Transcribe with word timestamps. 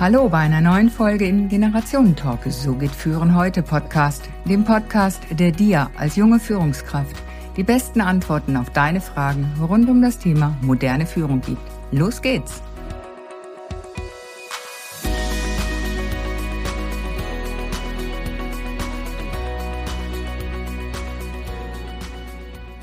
Hallo 0.00 0.30
bei 0.30 0.38
einer 0.38 0.62
neuen 0.62 0.88
Folge 0.88 1.26
im 1.26 1.50
Generationentalk. 1.50 2.50
So 2.50 2.74
geht 2.74 2.90
Führen 2.90 3.36
heute 3.36 3.62
Podcast, 3.62 4.30
dem 4.46 4.64
Podcast, 4.64 5.22
der 5.30 5.52
dir 5.52 5.90
als 5.94 6.16
junge 6.16 6.40
Führungskraft 6.40 7.14
die 7.58 7.64
besten 7.64 8.00
Antworten 8.00 8.56
auf 8.56 8.70
deine 8.70 9.02
Fragen 9.02 9.44
rund 9.60 9.90
um 9.90 10.00
das 10.00 10.18
Thema 10.18 10.56
moderne 10.62 11.04
Führung 11.04 11.42
gibt. 11.42 11.60
Los 11.92 12.22
geht's! 12.22 12.62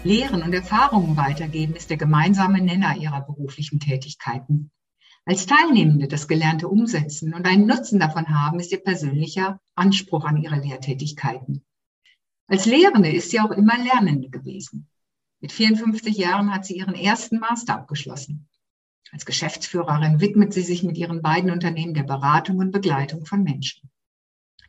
Lehren 0.04 0.44
und 0.44 0.54
Erfahrungen 0.54 1.18
weitergeben 1.18 1.74
ist 1.74 1.90
der 1.90 1.98
gemeinsame 1.98 2.62
Nenner 2.62 2.96
ihrer 2.96 3.22
beruflichen 3.22 3.80
Tätigkeiten. 3.80 4.70
Als 5.28 5.46
Teilnehmende 5.46 6.07
das 6.07 6.30
Gelernte 6.30 6.70
umsetzen 6.70 7.33
und 7.33 7.46
einen 7.46 7.68
Nutzen 7.68 8.00
davon 8.00 8.29
haben, 8.29 8.61
ist 8.61 8.71
ihr 8.71 8.82
persönlicher 8.82 9.60
Anspruch 9.75 10.24
an 10.24 10.38
ihre 10.38 10.56
Lehrtätigkeiten. 10.56 11.65
Als 12.47 12.65
Lehrende 12.65 13.11
ist 13.11 13.32
sie 13.32 13.42
auch 13.42 13.52
immer 13.52 13.78
Lernende 13.78 14.29
gewesen. 14.29 14.88
Mit 15.42 15.52
54 15.52 16.16
Jahren 16.16 16.54
hat 16.54 16.66
sie 16.66 16.78
ihren 16.78 16.96
ersten 16.96 17.39
Master 17.39 17.75
abgeschlossen. 17.75 18.47
Als 19.11 19.25
Geschäftsführerin 19.25 20.21
widmet 20.21 20.54
sie 20.54 20.61
sich 20.61 20.82
mit 20.83 20.97
ihren 20.97 21.21
beiden 21.21 21.52
Unternehmen 21.52 21.94
der 21.94 22.04
Beratung 22.04 22.60
und 22.60 22.71
Begleitung 22.71 23.25
von 23.25 23.44
Menschen. 23.44 23.89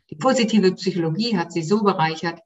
Die 0.09 0.15
positive 0.15 0.73
Psychologie 0.73 1.37
hat 1.37 1.53
sie 1.53 1.63
so 1.63 1.83
bereichert, 1.83 2.41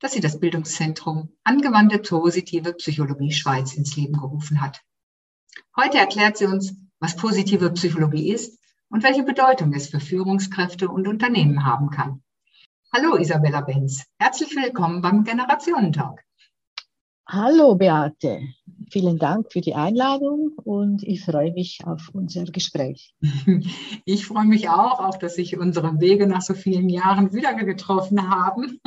dass 0.00 0.12
sie 0.12 0.20
das 0.20 0.38
Bildungszentrum 0.38 1.34
Angewandte 1.44 1.98
Positive 1.98 2.74
Psychologie 2.74 3.32
Schweiz 3.32 3.72
ins 3.72 3.96
Leben 3.96 4.20
gerufen 4.20 4.60
hat. 4.60 4.82
Heute 5.74 5.96
erklärt 5.96 6.36
sie 6.36 6.44
uns, 6.44 6.76
was 7.04 7.16
positive 7.16 7.70
Psychologie 7.72 8.32
ist 8.32 8.58
und 8.88 9.02
welche 9.04 9.24
Bedeutung 9.24 9.74
es 9.74 9.88
für 9.88 10.00
Führungskräfte 10.00 10.88
und 10.88 11.06
Unternehmen 11.06 11.66
haben 11.66 11.90
kann. 11.90 12.22
Hallo 12.94 13.16
Isabella 13.16 13.60
Benz, 13.60 14.06
herzlich 14.18 14.56
willkommen 14.56 15.02
beim 15.02 15.22
Generationentalk. 15.22 16.22
Hallo 17.28 17.74
Beate, 17.74 18.40
vielen 18.90 19.18
Dank 19.18 19.52
für 19.52 19.60
die 19.60 19.74
Einladung 19.74 20.52
und 20.64 21.02
ich 21.02 21.22
freue 21.22 21.52
mich 21.52 21.80
auf 21.84 22.08
unser 22.14 22.44
Gespräch. 22.44 23.14
Ich 24.06 24.24
freue 24.24 24.46
mich 24.46 24.70
auch, 24.70 24.98
auch 24.98 25.18
dass 25.18 25.34
sich 25.34 25.58
unsere 25.58 26.00
Wege 26.00 26.26
nach 26.26 26.40
so 26.40 26.54
vielen 26.54 26.88
Jahren 26.88 27.34
wieder 27.34 27.52
getroffen 27.52 28.30
haben. 28.30 28.80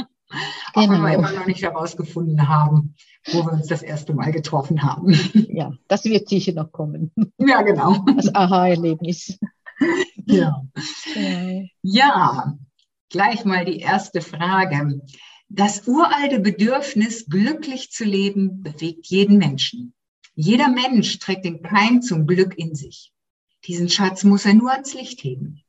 Auch 0.73 0.81
genau. 0.81 0.93
wenn 0.93 1.01
wir 1.03 1.13
immer 1.13 1.31
noch 1.31 1.45
nicht 1.45 1.61
herausgefunden 1.61 2.47
haben, 2.47 2.95
wo 3.27 3.45
wir 3.45 3.53
uns 3.53 3.67
das 3.67 3.81
erste 3.81 4.13
Mal 4.13 4.31
getroffen 4.31 4.83
haben. 4.83 5.13
Ja, 5.49 5.73
das 5.87 6.05
wird 6.05 6.27
sicher 6.27 6.53
noch 6.53 6.71
kommen. 6.71 7.11
Ja, 7.37 7.61
genau. 7.61 8.05
Das 8.15 8.33
Aha-Erlebnis. 8.33 9.39
Ja. 10.25 10.65
ja, 11.81 12.57
gleich 13.09 13.45
mal 13.45 13.63
die 13.63 13.79
erste 13.79 14.21
Frage. 14.21 15.01
Das 15.49 15.87
uralte 15.87 16.39
Bedürfnis, 16.39 17.27
glücklich 17.27 17.91
zu 17.91 18.03
leben, 18.03 18.63
bewegt 18.63 19.07
jeden 19.07 19.37
Menschen. 19.37 19.93
Jeder 20.35 20.67
Mensch 20.67 21.17
trägt 21.19 21.45
den 21.45 21.61
Keim 21.61 22.01
zum 22.01 22.27
Glück 22.27 22.57
in 22.57 22.75
sich. 22.75 23.13
Diesen 23.65 23.89
Schatz 23.89 24.23
muss 24.23 24.45
er 24.45 24.53
nur 24.53 24.71
ans 24.71 24.93
Licht 24.93 25.23
heben. 25.23 25.63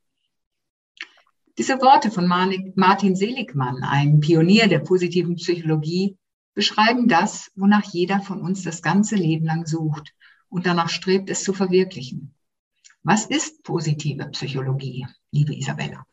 Diese 1.59 1.81
Worte 1.81 2.13
von 2.13 2.29
Martin 2.29 3.17
Seligmann, 3.17 3.83
ein 3.83 4.21
Pionier 4.21 4.69
der 4.69 4.79
positiven 4.79 5.35
Psychologie, 5.35 6.17
beschreiben 6.55 7.09
das, 7.09 7.51
wonach 7.57 7.83
jeder 7.93 8.21
von 8.21 8.41
uns 8.41 8.63
das 8.63 8.81
ganze 8.81 9.17
Leben 9.17 9.45
lang 9.45 9.67
sucht 9.67 10.15
und 10.49 10.67
danach 10.67 10.89
strebt, 10.89 11.31
es 11.31 11.43
zu 11.43 11.53
verwirklichen. 11.53 12.33
Was 13.03 13.27
ist 13.27 13.65
positive 13.65 14.27
Psychologie, 14.27 15.07
liebe 15.33 15.57
Isabella? 15.57 16.05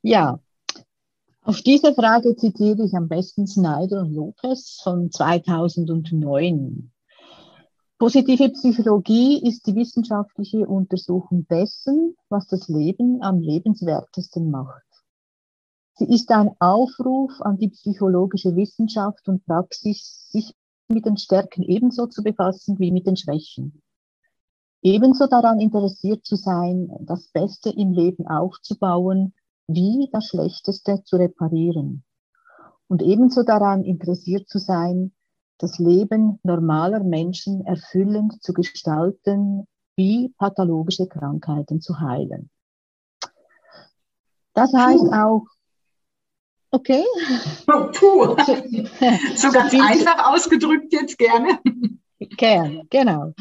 Ja, 0.00 0.40
auf 1.42 1.60
diese 1.60 1.92
Frage 1.92 2.36
zitiere 2.36 2.84
ich 2.84 2.94
am 2.94 3.08
besten 3.08 3.48
Snyder 3.48 4.02
und 4.02 4.14
Lopez 4.14 4.80
von 4.82 5.10
2009. 5.10 6.91
Positive 8.02 8.48
Psychologie 8.48 9.40
ist 9.48 9.64
die 9.64 9.76
wissenschaftliche 9.76 10.66
Untersuchung 10.66 11.46
dessen, 11.48 12.16
was 12.28 12.48
das 12.48 12.66
Leben 12.66 13.22
am 13.22 13.38
lebenswertesten 13.38 14.50
macht. 14.50 14.82
Sie 15.94 16.12
ist 16.12 16.28
ein 16.32 16.50
Aufruf 16.58 17.30
an 17.42 17.58
die 17.58 17.68
psychologische 17.68 18.56
Wissenschaft 18.56 19.28
und 19.28 19.46
Praxis, 19.46 20.28
sich 20.32 20.52
mit 20.88 21.06
den 21.06 21.16
Stärken 21.16 21.62
ebenso 21.62 22.08
zu 22.08 22.24
befassen 22.24 22.76
wie 22.80 22.90
mit 22.90 23.06
den 23.06 23.16
Schwächen. 23.16 23.80
Ebenso 24.82 25.28
daran 25.28 25.60
interessiert 25.60 26.26
zu 26.26 26.34
sein, 26.34 26.90
das 27.02 27.28
Beste 27.28 27.70
im 27.70 27.92
Leben 27.92 28.26
aufzubauen, 28.26 29.32
wie 29.68 30.08
das 30.10 30.26
Schlechteste 30.26 31.04
zu 31.04 31.14
reparieren. 31.14 32.02
Und 32.88 33.00
ebenso 33.00 33.44
daran 33.44 33.84
interessiert 33.84 34.48
zu 34.48 34.58
sein, 34.58 35.12
das 35.62 35.78
Leben 35.78 36.40
normaler 36.42 37.04
Menschen 37.04 37.64
erfüllend 37.64 38.42
zu 38.42 38.52
gestalten, 38.52 39.68
wie 39.94 40.34
pathologische 40.36 41.06
Krankheiten 41.06 41.80
zu 41.80 42.00
heilen. 42.00 42.50
Das 44.54 44.72
heißt 44.72 45.12
auch, 45.12 45.44
okay. 46.72 47.04
Puh. 47.66 48.36
So 49.36 49.50
ganz 49.52 49.72
einfach 49.72 50.32
ausgedrückt 50.32 50.92
jetzt 50.92 51.16
gerne. 51.16 51.60
Gerne, 52.36 52.84
genau. 52.90 53.32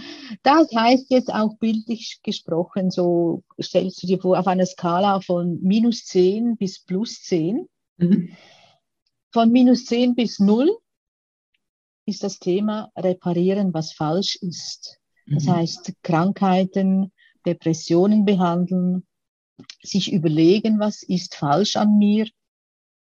Das 0.43 0.71
heißt 0.73 1.07
jetzt 1.09 1.33
auch 1.33 1.57
bildlich 1.57 2.19
gesprochen, 2.23 2.91
so 2.91 3.43
stellst 3.59 4.01
du 4.03 4.07
dir 4.07 4.19
vor, 4.19 4.39
auf 4.39 4.47
einer 4.47 4.65
Skala 4.65 5.21
von 5.21 5.59
minus 5.61 6.05
10 6.05 6.57
bis 6.57 6.79
plus 6.83 7.21
10. 7.23 7.67
Mhm. 7.97 8.29
Von 9.31 9.51
minus 9.51 9.85
10 9.85 10.15
bis 10.15 10.39
0 10.39 10.69
ist 12.11 12.23
das 12.23 12.39
Thema 12.39 12.91
reparieren, 12.95 13.73
was 13.73 13.93
falsch 13.93 14.35
ist. 14.35 14.99
Das 15.25 15.45
mhm. 15.45 15.55
heißt, 15.55 15.93
Krankheiten, 16.03 17.11
Depressionen 17.45 18.25
behandeln, 18.25 19.07
sich 19.81 20.11
überlegen, 20.11 20.79
was 20.79 21.03
ist 21.03 21.35
falsch 21.35 21.75
an 21.75 21.97
mir. 21.97 22.27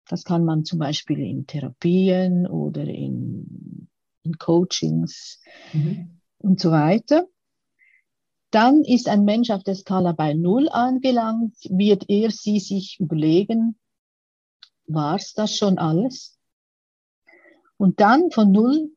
Das 0.09 0.25
kann 0.25 0.45
man 0.45 0.65
zum 0.65 0.79
Beispiel 0.79 1.19
in 1.21 1.47
Therapien 1.47 2.47
oder 2.47 2.85
in, 2.85 3.89
in 4.23 4.39
Coachings 4.39 5.41
mhm. 5.73 6.21
und 6.39 6.61
so 6.61 6.71
weiter. 6.71 7.27
Dann 8.51 8.85
ist 8.85 9.09
ein 9.09 9.25
Mensch 9.25 9.51
auf 9.51 9.65
der 9.65 9.75
Skala 9.75 10.13
bei 10.13 10.35
Null 10.35 10.69
angelangt, 10.69 11.57
wird 11.69 12.05
er 12.09 12.31
sie 12.31 12.61
sich 12.61 12.99
überlegen, 13.01 13.77
war 14.87 15.17
es 15.17 15.33
das 15.33 15.57
schon 15.57 15.79
alles? 15.79 16.39
Und 17.77 18.01
dann 18.01 18.31
von 18.31 18.53
0 18.53 18.96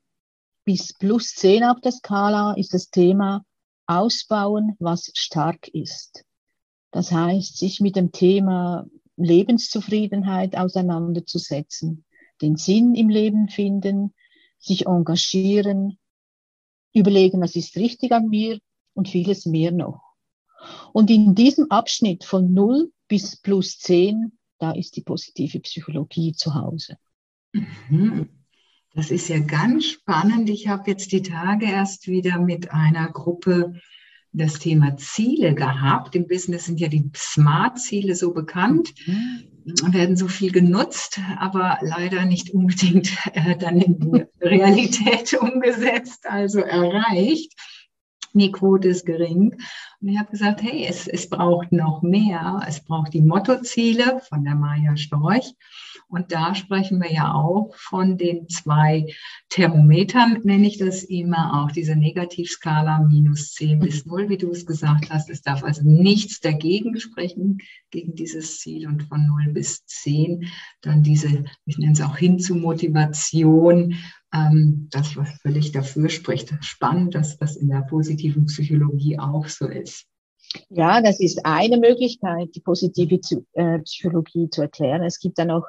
bis 0.66 0.94
plus 0.94 1.34
10 1.36 1.64
auf 1.64 1.80
der 1.82 1.92
Skala 1.92 2.54
ist 2.54 2.74
das 2.74 2.90
Thema 2.90 3.44
Ausbauen, 3.88 4.76
was 4.80 5.12
stark 5.16 5.68
ist. 5.70 6.26
Das 6.92 7.12
heißt, 7.12 7.58
sich 7.58 7.80
mit 7.82 7.96
dem 7.96 8.12
Thema 8.12 8.86
Lebenszufriedenheit 9.18 10.56
auseinanderzusetzen, 10.56 12.06
den 12.42 12.56
Sinn 12.56 12.96
im 12.96 13.10
Leben 13.10 13.50
finden, 13.50 14.14
sich 14.60 14.86
engagieren, 14.86 15.98
überlegen, 16.94 17.42
was 17.42 17.56
ist 17.56 17.76
richtig 17.76 18.12
an 18.12 18.28
mir 18.30 18.60
und 18.94 19.08
vieles 19.08 19.46
mehr 19.46 19.72
noch. 19.72 20.02
Und 20.94 21.10
in 21.10 21.36
diesem 21.36 21.70
Abschnitt 21.72 22.24
von 22.24 22.54
0 22.54 22.92
bis 23.08 23.38
plus 23.38 23.80
10, 23.80 24.38
da 24.58 24.72
ist 24.72 24.96
die 24.96 25.02
positive 25.02 25.60
Psychologie 25.62 26.34
zu 26.34 26.54
Hause. 26.54 26.98
Mhm. 27.54 28.39
Das 28.96 29.12
ist 29.12 29.30
ja 29.30 29.40
ganz 29.40 29.86
spannend. 29.86 30.50
Ich 30.50 30.68
habe 30.68 30.90
jetzt 30.90 31.12
die 31.12 31.22
Tage 31.22 31.68
erst 31.68 32.08
wieder 32.08 32.40
mit 32.40 32.72
einer 32.72 33.10
Gruppe 33.10 33.74
das 34.32 34.60
Thema 34.60 34.98
Ziele 34.98 35.54
gehabt. 35.54 36.16
Im 36.16 36.28
Business 36.28 36.66
sind 36.66 36.80
ja 36.80 36.88
die 36.88 37.10
Smart-Ziele 37.16 38.16
so 38.16 38.34
bekannt, 38.34 38.94
mhm. 39.06 39.94
werden 39.94 40.16
so 40.16 40.28
viel 40.28 40.52
genutzt, 40.52 41.20
aber 41.38 41.80
leider 41.82 42.26
nicht 42.26 42.52
unbedingt 42.52 43.12
äh, 43.34 43.56
dann 43.58 43.80
in 43.80 44.00
die 44.00 44.26
Realität 44.42 45.34
umgesetzt, 45.40 46.28
also 46.28 46.60
erreicht. 46.60 47.54
Die 48.34 48.52
Quote 48.52 48.90
ist 48.90 49.08
gering. 49.08 49.56
Und 50.02 50.08
ich 50.08 50.20
habe 50.20 50.30
gesagt, 50.30 50.62
hey, 50.62 50.86
es, 50.88 51.08
es 51.08 51.30
braucht 51.30 51.72
noch 51.72 52.04
mehr. 52.04 52.62
Es 52.68 52.84
braucht 52.84 53.14
die 53.14 53.24
Mottoziele 53.24 54.22
von 54.30 54.44
der 54.44 54.54
Maya 54.54 54.96
Storch. 54.98 55.54
Und 56.10 56.32
da 56.32 56.56
sprechen 56.56 57.00
wir 57.02 57.12
ja 57.12 57.34
auch 57.34 57.74
von 57.76 58.18
den 58.18 58.50
zwei 58.50 59.14
Thermometern, 59.50 60.42
nenne 60.44 60.66
ich 60.66 60.80
das 60.80 61.04
immer, 61.04 61.62
auch 61.62 61.72
diese 61.72 61.96
Negativskala 61.96 63.00
minus 63.08 63.54
10 63.54 63.80
bis 63.80 64.08
0, 64.08 64.28
wie 64.28 64.38
du 64.38 64.50
es 64.50 64.66
gesagt 64.66 65.12
hast. 65.12 65.30
Es 65.30 65.42
darf 65.42 65.64
also 65.64 65.84
nichts 65.84 66.40
dagegen 66.40 67.00
sprechen, 67.00 67.60
gegen 67.92 68.16
dieses 68.16 68.58
Ziel 68.58 68.88
und 68.88 69.04
von 69.04 69.28
0 69.28 69.54
bis 69.54 69.86
10 69.86 70.50
dann 70.82 71.04
diese, 71.04 71.46
ich 71.66 71.78
nenne 71.78 71.94
es 71.94 72.02
auch 72.02 72.18
hin 72.18 72.40
zu 72.40 72.56
Motivation, 72.56 73.96
ähm, 74.34 74.88
das, 74.92 75.16
was 75.16 75.30
völlig 75.42 75.72
dafür 75.72 76.10
spricht. 76.10 76.54
Spannend, 76.62 77.14
dass 77.14 77.38
das 77.38 77.56
in 77.56 77.70
der 77.70 77.82
positiven 77.82 78.46
Psychologie 78.46 79.20
auch 79.20 79.48
so 79.48 79.68
ist. 79.68 80.06
Ja, 80.70 81.02
das 81.02 81.20
ist 81.20 81.46
eine 81.46 81.78
Möglichkeit, 81.78 82.50
die 82.56 82.62
positive 82.62 83.20
äh, 83.54 83.80
Psychologie 83.80 84.50
zu 84.50 84.64
erklären. 84.64 85.04
Es 85.04 85.20
gibt 85.20 85.38
dann 85.38 85.52
auch 85.52 85.66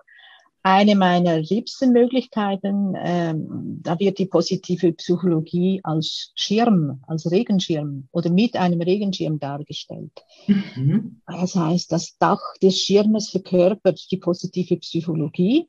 eine 0.62 0.95
meiner 0.95 1.39
liebsten 1.39 1.93
Möglichkeiten, 1.93 2.95
ähm, 2.99 3.81
da 3.83 3.99
wird 3.99 4.19
die 4.19 4.27
positive 4.27 4.93
Psychologie 4.93 5.81
als 5.83 6.33
Schirm, 6.35 7.03
als 7.07 7.31
Regenschirm 7.31 8.09
oder 8.12 8.31
mit 8.31 8.57
einem 8.57 8.81
Regenschirm 8.83 9.39
dargestellt. 9.39 10.12
Mhm. 10.47 11.23
Das 11.27 11.55
heißt, 11.55 11.91
das 11.91 12.19
Dach 12.19 12.43
des 12.62 12.79
Schirmes 12.79 13.31
verkörpert 13.31 14.11
die 14.11 14.19
positive 14.19 14.77
Psychologie. 14.77 15.69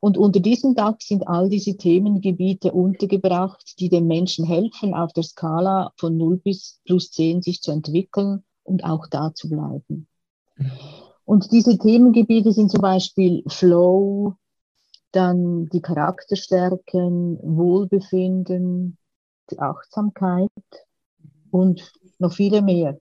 Und 0.00 0.16
unter 0.16 0.40
diesem 0.40 0.74
Dach 0.74 0.96
sind 1.00 1.26
all 1.26 1.48
diese 1.48 1.76
Themengebiete 1.76 2.72
untergebracht, 2.72 3.80
die 3.80 3.88
den 3.88 4.06
Menschen 4.06 4.44
helfen, 4.44 4.94
auf 4.94 5.12
der 5.12 5.24
Skala 5.24 5.92
von 5.96 6.16
0 6.16 6.38
bis 6.38 6.80
plus 6.84 7.10
10 7.10 7.42
sich 7.42 7.62
zu 7.62 7.72
entwickeln 7.72 8.44
und 8.62 8.84
auch 8.84 9.06
da 9.08 9.32
zu 9.34 9.48
bleiben. 9.48 10.06
Mhm. 10.56 10.70
Und 11.28 11.52
diese 11.52 11.76
Themengebiete 11.76 12.52
sind 12.52 12.70
zum 12.70 12.80
Beispiel 12.80 13.42
Flow, 13.48 14.36
dann 15.12 15.66
die 15.66 15.82
Charakterstärken, 15.82 17.38
Wohlbefinden, 17.42 18.96
die 19.50 19.58
Achtsamkeit 19.58 20.48
und 21.50 21.92
noch 22.18 22.32
viele 22.32 22.62
mehr. 22.62 22.98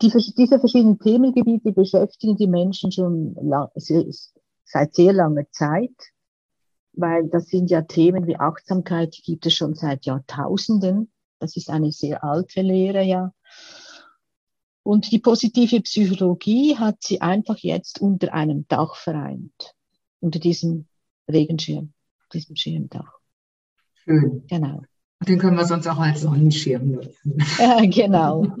Die, 0.00 0.08
diese 0.08 0.58
verschiedenen 0.58 0.98
Themengebiete 0.98 1.72
beschäftigen 1.72 2.38
die 2.38 2.46
Menschen 2.46 2.90
schon 2.90 3.34
lang, 3.42 3.68
seit 3.76 4.94
sehr 4.94 5.12
langer 5.12 5.44
Zeit, 5.50 5.92
weil 6.94 7.28
das 7.28 7.48
sind 7.48 7.70
ja 7.70 7.82
Themen 7.82 8.26
wie 8.26 8.38
Achtsamkeit, 8.38 9.14
die 9.18 9.22
gibt 9.32 9.44
es 9.44 9.52
schon 9.52 9.74
seit 9.74 10.06
Jahrtausenden. 10.06 11.12
Das 11.40 11.58
ist 11.58 11.68
eine 11.68 11.92
sehr 11.92 12.24
alte 12.24 12.62
Lehre, 12.62 13.02
ja. 13.02 13.34
Und 14.84 15.10
die 15.10 15.18
positive 15.18 15.80
Psychologie 15.80 16.76
hat 16.76 17.02
sie 17.02 17.22
einfach 17.22 17.56
jetzt 17.58 18.00
unter 18.00 18.34
einem 18.34 18.66
Dach 18.68 18.96
vereint, 18.96 19.74
unter 20.20 20.38
diesem 20.38 20.86
Regenschirm, 21.28 21.94
diesem 22.32 22.54
Schirmdach. 22.54 23.18
Schön. 23.94 24.44
Genau. 24.46 24.82
Den 25.26 25.38
können 25.38 25.56
wir 25.56 25.64
sonst 25.64 25.86
auch 25.86 25.98
als 25.98 26.20
Sonnenschirm 26.20 26.90
nutzen. 26.90 27.38
Ja, 27.58 27.80
genau. 27.86 28.46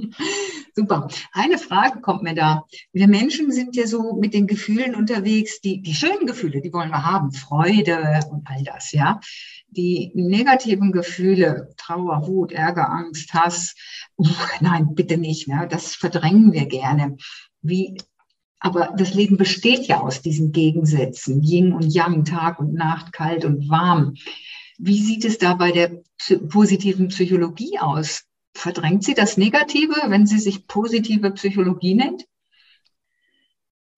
Super. 0.76 1.06
Eine 1.32 1.58
Frage 1.58 2.00
kommt 2.00 2.24
mir 2.24 2.34
da. 2.34 2.64
Wir 2.92 3.06
Menschen 3.06 3.52
sind 3.52 3.76
ja 3.76 3.86
so 3.86 4.14
mit 4.14 4.34
den 4.34 4.48
Gefühlen 4.48 4.96
unterwegs, 4.96 5.60
die, 5.60 5.80
die 5.82 5.94
schönen 5.94 6.26
Gefühle, 6.26 6.60
die 6.60 6.72
wollen 6.72 6.90
wir 6.90 7.04
haben, 7.04 7.30
Freude 7.30 8.20
und 8.30 8.42
all 8.46 8.64
das, 8.64 8.90
ja. 8.90 9.20
Die 9.68 10.10
negativen 10.14 10.90
Gefühle, 10.90 11.70
Trauer, 11.76 12.26
Wut, 12.26 12.50
Ärger, 12.50 12.90
Angst, 12.90 13.32
Hass, 13.34 13.76
uh, 14.18 14.26
nein, 14.60 14.94
bitte 14.96 15.16
nicht, 15.16 15.46
ne? 15.46 15.68
das 15.70 15.94
verdrängen 15.94 16.52
wir 16.52 16.66
gerne. 16.66 17.18
Wie, 17.62 17.96
aber 18.58 18.94
das 18.96 19.14
Leben 19.14 19.36
besteht 19.36 19.86
ja 19.86 20.00
aus 20.00 20.22
diesen 20.22 20.50
Gegensätzen, 20.50 21.40
Yin 21.42 21.72
und 21.72 21.94
Yang, 21.94 22.24
Tag 22.24 22.58
und 22.58 22.74
Nacht, 22.74 23.12
kalt 23.12 23.44
und 23.44 23.68
warm. 23.68 24.14
Wie 24.78 25.00
sieht 25.00 25.24
es 25.24 25.38
da 25.38 25.54
bei 25.54 25.70
der 25.70 26.02
positiven 26.48 27.08
Psychologie 27.08 27.78
aus? 27.78 28.24
Verdrängt 28.64 29.04
sie 29.04 29.12
das 29.12 29.36
Negative, 29.36 29.94
wenn 30.08 30.26
sie 30.26 30.38
sich 30.38 30.66
positive 30.66 31.30
Psychologie 31.32 31.94
nennt? 31.94 32.24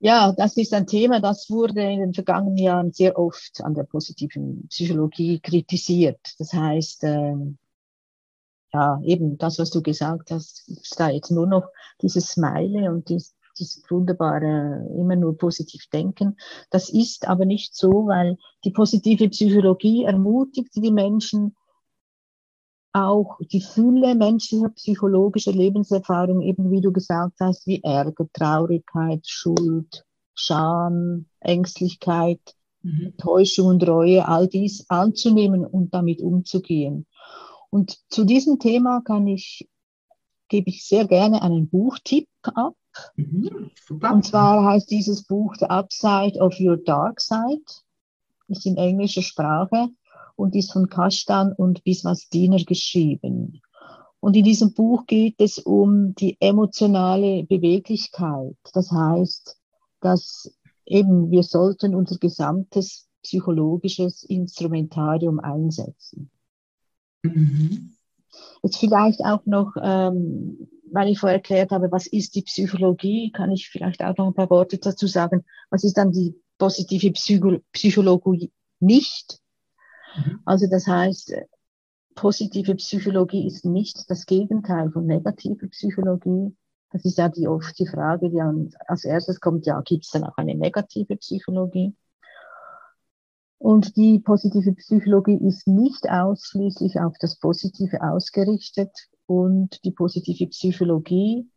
Ja, 0.00 0.32
das 0.32 0.56
ist 0.56 0.74
ein 0.74 0.88
Thema, 0.88 1.20
das 1.20 1.48
wurde 1.50 1.82
in 1.82 2.00
den 2.00 2.14
vergangenen 2.14 2.56
Jahren 2.56 2.90
sehr 2.90 3.16
oft 3.16 3.60
an 3.60 3.74
der 3.74 3.84
positiven 3.84 4.66
Psychologie 4.66 5.38
kritisiert. 5.38 6.18
Das 6.40 6.52
heißt, 6.52 7.04
äh, 7.04 7.36
ja, 8.72 9.00
eben 9.04 9.38
das, 9.38 9.60
was 9.60 9.70
du 9.70 9.82
gesagt 9.82 10.32
hast, 10.32 10.68
ist 10.68 10.98
da 10.98 11.10
jetzt 11.10 11.30
nur 11.30 11.46
noch 11.46 11.68
dieses 12.02 12.26
Smile 12.30 12.90
und 12.90 13.08
dies, 13.08 13.36
dieses 13.60 13.88
wunderbare, 13.88 14.84
immer 14.98 15.14
nur 15.14 15.38
positiv 15.38 15.86
denken. 15.92 16.38
Das 16.70 16.88
ist 16.88 17.28
aber 17.28 17.44
nicht 17.44 17.76
so, 17.76 18.08
weil 18.08 18.36
die 18.64 18.72
positive 18.72 19.28
Psychologie 19.28 20.02
ermutigt 20.02 20.74
die 20.74 20.90
Menschen, 20.90 21.54
auch 22.96 23.38
die 23.52 23.60
Fülle 23.60 24.14
menschlicher 24.14 24.70
psychologischer 24.70 25.52
Lebenserfahrung, 25.52 26.40
eben 26.40 26.70
wie 26.70 26.80
du 26.80 26.92
gesagt 26.92 27.34
hast, 27.40 27.66
wie 27.66 27.82
Ärger, 27.82 28.26
Traurigkeit, 28.32 29.26
Schuld, 29.26 30.04
Scham, 30.34 31.26
Ängstlichkeit, 31.40 32.40
mhm. 32.82 33.14
Täuschung 33.18 33.68
und 33.68 33.86
Reue, 33.86 34.26
all 34.26 34.48
dies 34.48 34.86
anzunehmen 34.88 35.66
und 35.66 35.92
damit 35.92 36.22
umzugehen. 36.22 37.06
Und 37.70 37.98
zu 38.08 38.24
diesem 38.24 38.58
Thema 38.58 39.02
kann 39.02 39.26
ich, 39.26 39.68
gebe 40.48 40.70
ich 40.70 40.86
sehr 40.86 41.06
gerne 41.06 41.42
einen 41.42 41.68
Buchtipp 41.68 42.28
ab. 42.42 42.74
Mhm, 43.16 43.70
und 43.90 44.24
zwar 44.24 44.64
heißt 44.64 44.90
dieses 44.90 45.24
Buch 45.24 45.54
The 45.58 45.66
Upside 45.66 46.40
of 46.40 46.58
Your 46.58 46.78
Dark 46.78 47.20
Side. 47.20 47.64
Ist 48.48 48.64
in 48.64 48.76
englischer 48.76 49.22
Sprache 49.22 49.88
und 50.36 50.54
ist 50.54 50.72
von 50.72 50.88
Kastan 50.88 51.52
und 51.52 51.82
Biswas 51.84 52.28
Diener 52.28 52.62
geschrieben. 52.64 53.60
Und 54.20 54.36
in 54.36 54.44
diesem 54.44 54.74
Buch 54.74 55.06
geht 55.06 55.36
es 55.38 55.58
um 55.58 56.14
die 56.14 56.36
emotionale 56.40 57.44
Beweglichkeit. 57.44 58.56
Das 58.72 58.90
heißt, 58.90 59.56
dass 60.00 60.52
eben 60.84 61.30
wir 61.30 61.42
sollten 61.42 61.94
unser 61.94 62.18
gesamtes 62.18 63.08
psychologisches 63.22 64.22
Instrumentarium 64.22 65.40
einsetzen. 65.40 66.30
Mhm. 67.22 67.96
Jetzt 68.62 68.78
vielleicht 68.78 69.24
auch 69.24 69.44
noch, 69.46 69.74
ähm, 69.82 70.68
weil 70.92 71.08
ich 71.08 71.18
vorher 71.18 71.38
erklärt 71.38 71.70
habe, 71.70 71.90
was 71.90 72.06
ist 72.06 72.34
die 72.34 72.42
Psychologie, 72.42 73.32
kann 73.32 73.50
ich 73.50 73.68
vielleicht 73.68 74.02
auch 74.02 74.16
noch 74.16 74.28
ein 74.28 74.34
paar 74.34 74.50
Worte 74.50 74.78
dazu 74.78 75.06
sagen. 75.06 75.44
Was 75.70 75.84
ist 75.84 75.96
dann 75.96 76.12
die 76.12 76.34
positive 76.58 77.12
Psycho 77.12 77.58
Psychologie 77.72 78.52
nicht? 78.80 79.40
Mhm. 80.16 80.40
Also 80.44 80.66
das 80.68 80.86
heißt, 80.86 81.34
positive 82.14 82.74
Psychologie 82.74 83.46
ist 83.46 83.64
nicht 83.64 84.10
das 84.10 84.26
Gegenteil 84.26 84.90
von 84.90 85.06
negativer 85.06 85.68
Psychologie. 85.68 86.56
Das 86.90 87.04
ist 87.04 87.18
ja 87.18 87.28
die, 87.28 87.46
oft 87.46 87.78
die 87.78 87.86
Frage, 87.86 88.30
die 88.30 88.40
als 88.40 89.04
erstes 89.04 89.40
kommt, 89.40 89.66
ja, 89.66 89.80
gibt 89.82 90.04
es 90.04 90.10
dann 90.10 90.24
auch 90.24 90.36
eine 90.36 90.54
negative 90.54 91.16
Psychologie? 91.16 91.94
Und 93.58 93.96
die 93.96 94.18
positive 94.18 94.74
Psychologie 94.74 95.38
ist 95.46 95.66
nicht 95.66 96.08
ausschließlich 96.08 97.00
auf 97.00 97.14
das 97.18 97.38
Positive 97.38 98.02
ausgerichtet 98.02 98.90
und 99.26 99.82
die 99.84 99.92
positive 99.92 100.46
Psychologie 100.48 101.48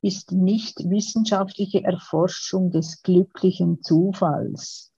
ist 0.00 0.32
nicht 0.32 0.78
wissenschaftliche 0.90 1.82
Erforschung 1.84 2.70
des 2.70 3.02
glücklichen 3.02 3.82
Zufalls 3.82 4.93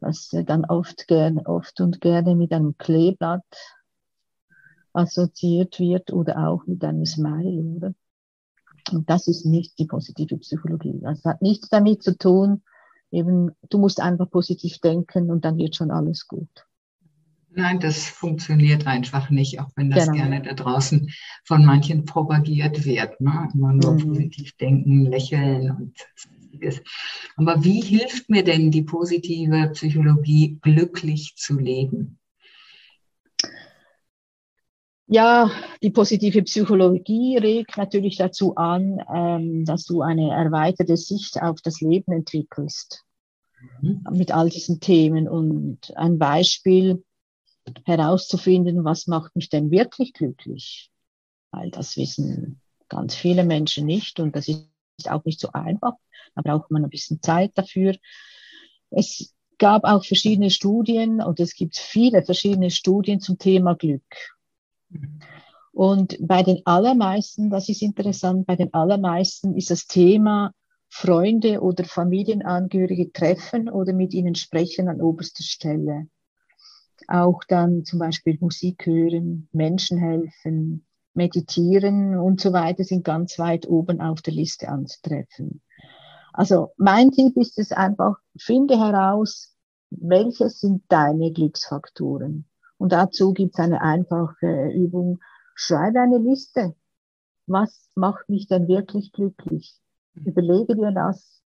was 0.00 0.30
dann 0.46 0.64
oft, 0.64 1.06
gern, 1.08 1.38
oft 1.38 1.80
und 1.80 2.00
gerne 2.00 2.34
mit 2.34 2.52
einem 2.52 2.76
Kleeblatt 2.78 3.44
assoziiert 4.92 5.78
wird 5.78 6.12
oder 6.12 6.48
auch 6.48 6.66
mit 6.66 6.82
einem 6.84 7.06
Smile, 7.06 7.76
oder? 7.76 7.94
Und 8.90 9.08
das 9.08 9.28
ist 9.28 9.46
nicht 9.46 9.78
die 9.78 9.86
positive 9.86 10.38
Psychologie. 10.38 10.98
Das 11.00 11.18
also 11.18 11.30
hat 11.30 11.42
nichts 11.42 11.68
damit 11.68 12.02
zu 12.02 12.16
tun, 12.16 12.62
eben, 13.10 13.52
du 13.68 13.78
musst 13.78 14.00
einfach 14.00 14.28
positiv 14.30 14.78
denken 14.78 15.30
und 15.30 15.44
dann 15.44 15.58
wird 15.58 15.76
schon 15.76 15.90
alles 15.90 16.26
gut. 16.26 16.48
Nein, 17.52 17.80
das 17.80 18.04
funktioniert 18.04 18.86
einfach 18.86 19.28
nicht, 19.30 19.60
auch 19.60 19.70
wenn 19.74 19.90
das 19.90 20.04
genau. 20.06 20.18
gerne 20.18 20.42
da 20.42 20.54
draußen 20.54 21.10
von 21.44 21.64
manchen 21.64 22.04
propagiert 22.04 22.84
wird. 22.84 23.20
Ne? 23.20 23.48
Immer 23.54 23.72
nur 23.72 23.94
mhm. 23.94 24.08
positiv 24.08 24.56
denken, 24.56 25.06
lächeln 25.06 25.70
und 25.72 25.98
ist. 26.62 26.82
Aber 27.36 27.64
wie 27.64 27.80
hilft 27.80 28.30
mir 28.30 28.44
denn 28.44 28.70
die 28.70 28.82
positive 28.82 29.70
Psychologie, 29.72 30.58
glücklich 30.62 31.34
zu 31.36 31.58
leben? 31.58 32.18
Ja, 35.12 35.50
die 35.82 35.90
positive 35.90 36.42
Psychologie 36.44 37.36
regt 37.36 37.76
natürlich 37.76 38.16
dazu 38.16 38.54
an, 38.54 39.00
ähm, 39.12 39.64
dass 39.64 39.84
du 39.84 40.02
eine 40.02 40.30
erweiterte 40.30 40.96
Sicht 40.96 41.42
auf 41.42 41.60
das 41.62 41.80
Leben 41.80 42.12
entwickelst 42.12 43.04
mhm. 43.80 44.04
mit 44.12 44.30
all 44.30 44.50
diesen 44.50 44.78
Themen. 44.78 45.28
Und 45.28 45.96
ein 45.96 46.18
Beispiel 46.18 47.02
herauszufinden, 47.84 48.84
was 48.84 49.08
macht 49.08 49.34
mich 49.34 49.48
denn 49.48 49.72
wirklich 49.72 50.12
glücklich? 50.12 50.92
Weil 51.50 51.72
das 51.72 51.96
wissen 51.96 52.60
ganz 52.88 53.14
viele 53.14 53.44
Menschen 53.44 53.86
nicht 53.86 54.20
und 54.20 54.36
das 54.36 54.48
ist 54.48 55.10
auch 55.10 55.24
nicht 55.24 55.40
so 55.40 55.50
einfach. 55.52 55.94
Da 56.34 56.42
braucht 56.42 56.70
man 56.70 56.84
ein 56.84 56.90
bisschen 56.90 57.20
Zeit 57.22 57.52
dafür. 57.54 57.94
Es 58.90 59.34
gab 59.58 59.84
auch 59.84 60.04
verschiedene 60.04 60.50
Studien 60.50 61.20
und 61.20 61.38
es 61.38 61.54
gibt 61.54 61.76
viele 61.76 62.22
verschiedene 62.22 62.70
Studien 62.70 63.20
zum 63.20 63.38
Thema 63.38 63.74
Glück. 63.74 64.02
Und 65.72 66.16
bei 66.20 66.42
den 66.42 66.62
allermeisten, 66.64 67.50
das 67.50 67.68
ist 67.68 67.82
interessant, 67.82 68.46
bei 68.46 68.56
den 68.56 68.74
allermeisten 68.74 69.56
ist 69.56 69.70
das 69.70 69.86
Thema 69.86 70.52
Freunde 70.88 71.60
oder 71.60 71.84
Familienangehörige 71.84 73.12
treffen 73.12 73.68
oder 73.68 73.92
mit 73.92 74.12
ihnen 74.12 74.34
sprechen 74.34 74.88
an 74.88 75.00
oberster 75.00 75.44
Stelle. 75.44 76.08
Auch 77.06 77.42
dann 77.46 77.84
zum 77.84 78.00
Beispiel 78.00 78.36
Musik 78.40 78.86
hören, 78.86 79.48
Menschen 79.52 79.98
helfen, 79.98 80.86
Meditieren 81.14 82.16
und 82.16 82.40
so 82.40 82.52
weiter 82.52 82.84
sind 82.84 83.04
ganz 83.04 83.38
weit 83.38 83.68
oben 83.68 84.00
auf 84.00 84.22
der 84.22 84.34
Liste 84.34 84.68
anzutreffen. 84.68 85.60
Also 86.32 86.72
mein 86.76 87.10
Tipp 87.10 87.36
ist 87.36 87.58
es 87.58 87.72
einfach, 87.72 88.18
finde 88.38 88.78
heraus, 88.78 89.56
welche 89.90 90.48
sind 90.48 90.84
deine 90.88 91.32
Glücksfaktoren. 91.32 92.46
Und 92.78 92.92
dazu 92.92 93.32
gibt 93.32 93.54
es 93.54 93.60
eine 93.60 93.82
einfache 93.82 94.70
Übung. 94.72 95.20
Schreibe 95.54 96.00
eine 96.00 96.18
Liste. 96.18 96.74
Was 97.46 97.90
macht 97.94 98.28
mich 98.28 98.46
denn 98.46 98.68
wirklich 98.68 99.12
glücklich? 99.12 99.76
Überlege 100.14 100.76
dir 100.76 100.92
das 100.92 101.42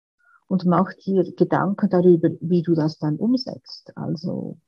und 0.46 0.64
mach 0.66 0.92
dir 0.94 1.24
Gedanken 1.34 1.88
darüber, 1.88 2.28
wie 2.40 2.62
du 2.62 2.74
das 2.74 2.98
dann 2.98 3.16
umsetzt. 3.16 3.92
Also 3.96 4.58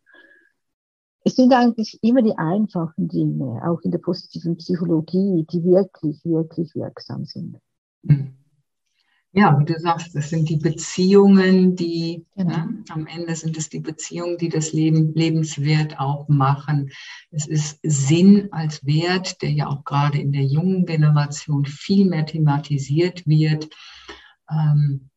es 1.24 1.36
sind 1.36 1.52
eigentlich 1.52 1.98
immer 2.02 2.22
die 2.22 2.38
einfachen 2.38 3.08
Dinge, 3.08 3.60
auch 3.68 3.80
in 3.82 3.90
der 3.90 3.98
positiven 3.98 4.56
Psychologie, 4.56 5.46
die 5.50 5.64
wirklich, 5.64 6.24
wirklich 6.24 6.74
wirksam 6.74 7.24
sind. 7.24 7.58
Mhm. 8.02 8.36
Ja, 9.38 9.60
wie 9.60 9.66
du 9.66 9.78
sagst, 9.78 10.14
das 10.14 10.30
sind 10.30 10.48
die 10.48 10.56
Beziehungen, 10.56 11.76
die 11.76 12.24
genau. 12.34 12.56
ne, 12.56 12.84
am 12.88 13.06
Ende 13.06 13.36
sind 13.36 13.58
es 13.58 13.68
die 13.68 13.80
Beziehungen, 13.80 14.38
die 14.38 14.48
das 14.48 14.72
Leben 14.72 15.12
lebenswert 15.12 16.00
auch 16.00 16.26
machen. 16.28 16.90
Es 17.30 17.46
ist 17.46 17.78
Sinn 17.82 18.48
als 18.52 18.86
Wert, 18.86 19.42
der 19.42 19.50
ja 19.50 19.66
auch 19.66 19.84
gerade 19.84 20.18
in 20.18 20.32
der 20.32 20.44
jungen 20.44 20.86
Generation 20.86 21.66
viel 21.66 22.06
mehr 22.06 22.24
thematisiert 22.24 23.26
wird. 23.26 23.68
Ähm, 24.50 25.10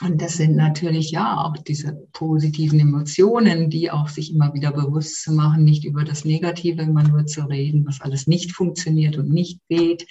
und 0.00 0.22
das 0.22 0.34
sind 0.34 0.56
natürlich 0.56 1.10
ja 1.10 1.36
auch 1.36 1.56
diese 1.56 1.92
positiven 2.12 2.80
Emotionen, 2.80 3.68
die 3.68 3.90
auch 3.90 4.08
sich 4.08 4.32
immer 4.32 4.54
wieder 4.54 4.72
bewusst 4.72 5.22
zu 5.22 5.32
machen, 5.32 5.64
nicht 5.64 5.84
über 5.84 6.02
das 6.02 6.24
Negative 6.24 6.82
immer 6.82 7.02
nur 7.02 7.26
zu 7.26 7.42
reden, 7.42 7.86
was 7.86 8.00
alles 8.00 8.26
nicht 8.26 8.52
funktioniert 8.52 9.18
und 9.18 9.28
nicht 9.28 9.60
geht, 9.68 10.06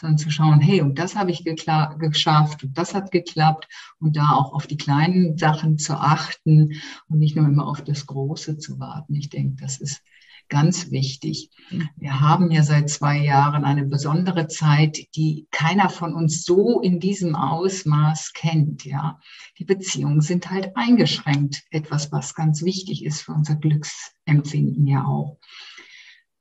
sondern 0.00 0.18
zu 0.18 0.30
schauen, 0.30 0.60
hey, 0.60 0.80
und 0.80 0.98
das 0.98 1.16
habe 1.16 1.30
ich 1.30 1.44
geschafft 1.44 2.64
und 2.64 2.76
das 2.78 2.94
hat 2.94 3.10
geklappt 3.12 3.68
und 4.00 4.16
da 4.16 4.30
auch 4.32 4.52
auf 4.52 4.66
die 4.66 4.78
kleinen 4.78 5.36
Sachen 5.36 5.78
zu 5.78 5.94
achten 5.94 6.72
und 7.08 7.18
nicht 7.18 7.36
nur 7.36 7.46
immer 7.46 7.68
auf 7.68 7.84
das 7.84 8.06
Große 8.06 8.56
zu 8.56 8.80
warten. 8.80 9.14
Ich 9.14 9.28
denke, 9.28 9.62
das 9.62 9.80
ist 9.80 10.02
ganz 10.48 10.90
wichtig. 10.90 11.50
Wir 11.96 12.20
haben 12.20 12.50
ja 12.50 12.62
seit 12.62 12.88
zwei 12.90 13.18
Jahren 13.18 13.64
eine 13.64 13.84
besondere 13.84 14.46
Zeit, 14.46 14.98
die 15.14 15.46
keiner 15.50 15.88
von 15.88 16.14
uns 16.14 16.44
so 16.44 16.80
in 16.80 17.00
diesem 17.00 17.34
Ausmaß 17.34 18.32
kennt. 18.32 18.84
Ja, 18.84 19.20
die 19.58 19.64
Beziehungen 19.64 20.20
sind 20.20 20.50
halt 20.50 20.76
eingeschränkt. 20.76 21.64
Etwas, 21.70 22.12
was 22.12 22.34
ganz 22.34 22.62
wichtig 22.62 23.04
ist 23.04 23.22
für 23.22 23.32
unser 23.32 23.56
Glücksempfinden 23.56 24.86
ja 24.86 25.04
auch. 25.04 25.38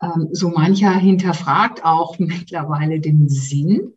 Ähm, 0.01 0.29
so 0.31 0.49
mancher 0.49 0.93
hinterfragt 0.93 1.83
auch 1.83 2.19
mittlerweile 2.19 2.99
den 2.99 3.29
Sinn, 3.29 3.93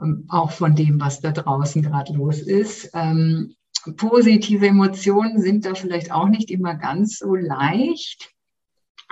ähm, 0.00 0.26
auch 0.28 0.50
von 0.50 0.74
dem, 0.74 1.00
was 1.00 1.20
da 1.20 1.32
draußen 1.32 1.82
gerade 1.82 2.12
los 2.12 2.40
ist. 2.40 2.90
Ähm, 2.94 3.54
positive 3.96 4.66
Emotionen 4.66 5.40
sind 5.40 5.64
da 5.64 5.74
vielleicht 5.74 6.12
auch 6.12 6.28
nicht 6.28 6.50
immer 6.50 6.74
ganz 6.74 7.18
so 7.18 7.34
leicht. 7.34 8.30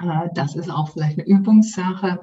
Äh, 0.00 0.29
das 0.35 0.57
ist 0.57 0.71
auch 0.71 0.91
vielleicht 0.91 1.19
eine 1.19 1.26
Übungssache. 1.26 2.21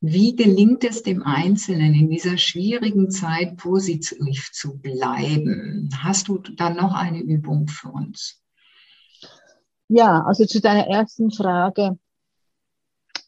Wie 0.00 0.34
gelingt 0.34 0.84
es 0.84 1.02
dem 1.02 1.22
Einzelnen 1.22 1.94
in 1.94 2.08
dieser 2.08 2.38
schwierigen 2.38 3.10
Zeit 3.10 3.56
positiv 3.56 4.50
zu 4.52 4.78
bleiben? 4.78 5.90
Hast 5.98 6.28
du 6.28 6.38
da 6.38 6.70
noch 6.70 6.94
eine 6.94 7.20
Übung 7.20 7.68
für 7.68 7.90
uns? 7.90 8.42
Ja, 9.88 10.22
also 10.22 10.46
zu 10.46 10.60
deiner 10.60 10.86
ersten 10.86 11.30
Frage. 11.30 11.98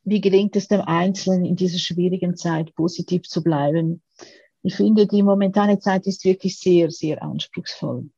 Wie 0.04 0.20
gelingt 0.20 0.56
es 0.56 0.68
dem 0.68 0.80
Einzelnen 0.80 1.44
in 1.44 1.56
dieser 1.56 1.78
schwierigen 1.78 2.36
Zeit 2.36 2.74
positiv 2.74 3.22
zu 3.22 3.42
bleiben? 3.42 4.02
Ich 4.62 4.76
finde, 4.76 5.06
die 5.06 5.22
momentane 5.22 5.78
Zeit 5.80 6.06
ist 6.06 6.24
wirklich 6.24 6.58
sehr, 6.58 6.90
sehr 6.90 7.22
anspruchsvoll. 7.22 8.10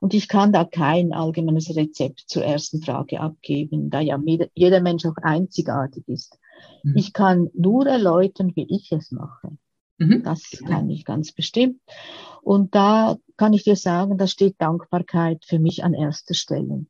Und 0.00 0.14
ich 0.14 0.28
kann 0.28 0.52
da 0.52 0.64
kein 0.64 1.12
allgemeines 1.12 1.74
Rezept 1.74 2.24
zur 2.26 2.44
ersten 2.44 2.82
Frage 2.82 3.20
abgeben, 3.20 3.90
da 3.90 4.00
ja 4.00 4.20
jeder 4.54 4.80
Mensch 4.80 5.04
auch 5.06 5.16
einzigartig 5.22 6.06
ist. 6.08 6.38
Mhm. 6.82 6.96
Ich 6.96 7.12
kann 7.12 7.50
nur 7.54 7.86
erläutern, 7.86 8.52
wie 8.54 8.66
ich 8.68 8.92
es 8.92 9.10
mache. 9.10 9.56
Mhm. 9.98 10.22
Das 10.22 10.50
kann 10.66 10.90
ich 10.90 11.04
ganz 11.04 11.32
bestimmt. 11.32 11.80
Und 12.42 12.74
da 12.74 13.16
kann 13.36 13.52
ich 13.52 13.64
dir 13.64 13.76
sagen, 13.76 14.18
da 14.18 14.26
steht 14.26 14.60
Dankbarkeit 14.60 15.44
für 15.46 15.58
mich 15.58 15.84
an 15.84 15.94
erster 15.94 16.34
Stelle. 16.34 16.86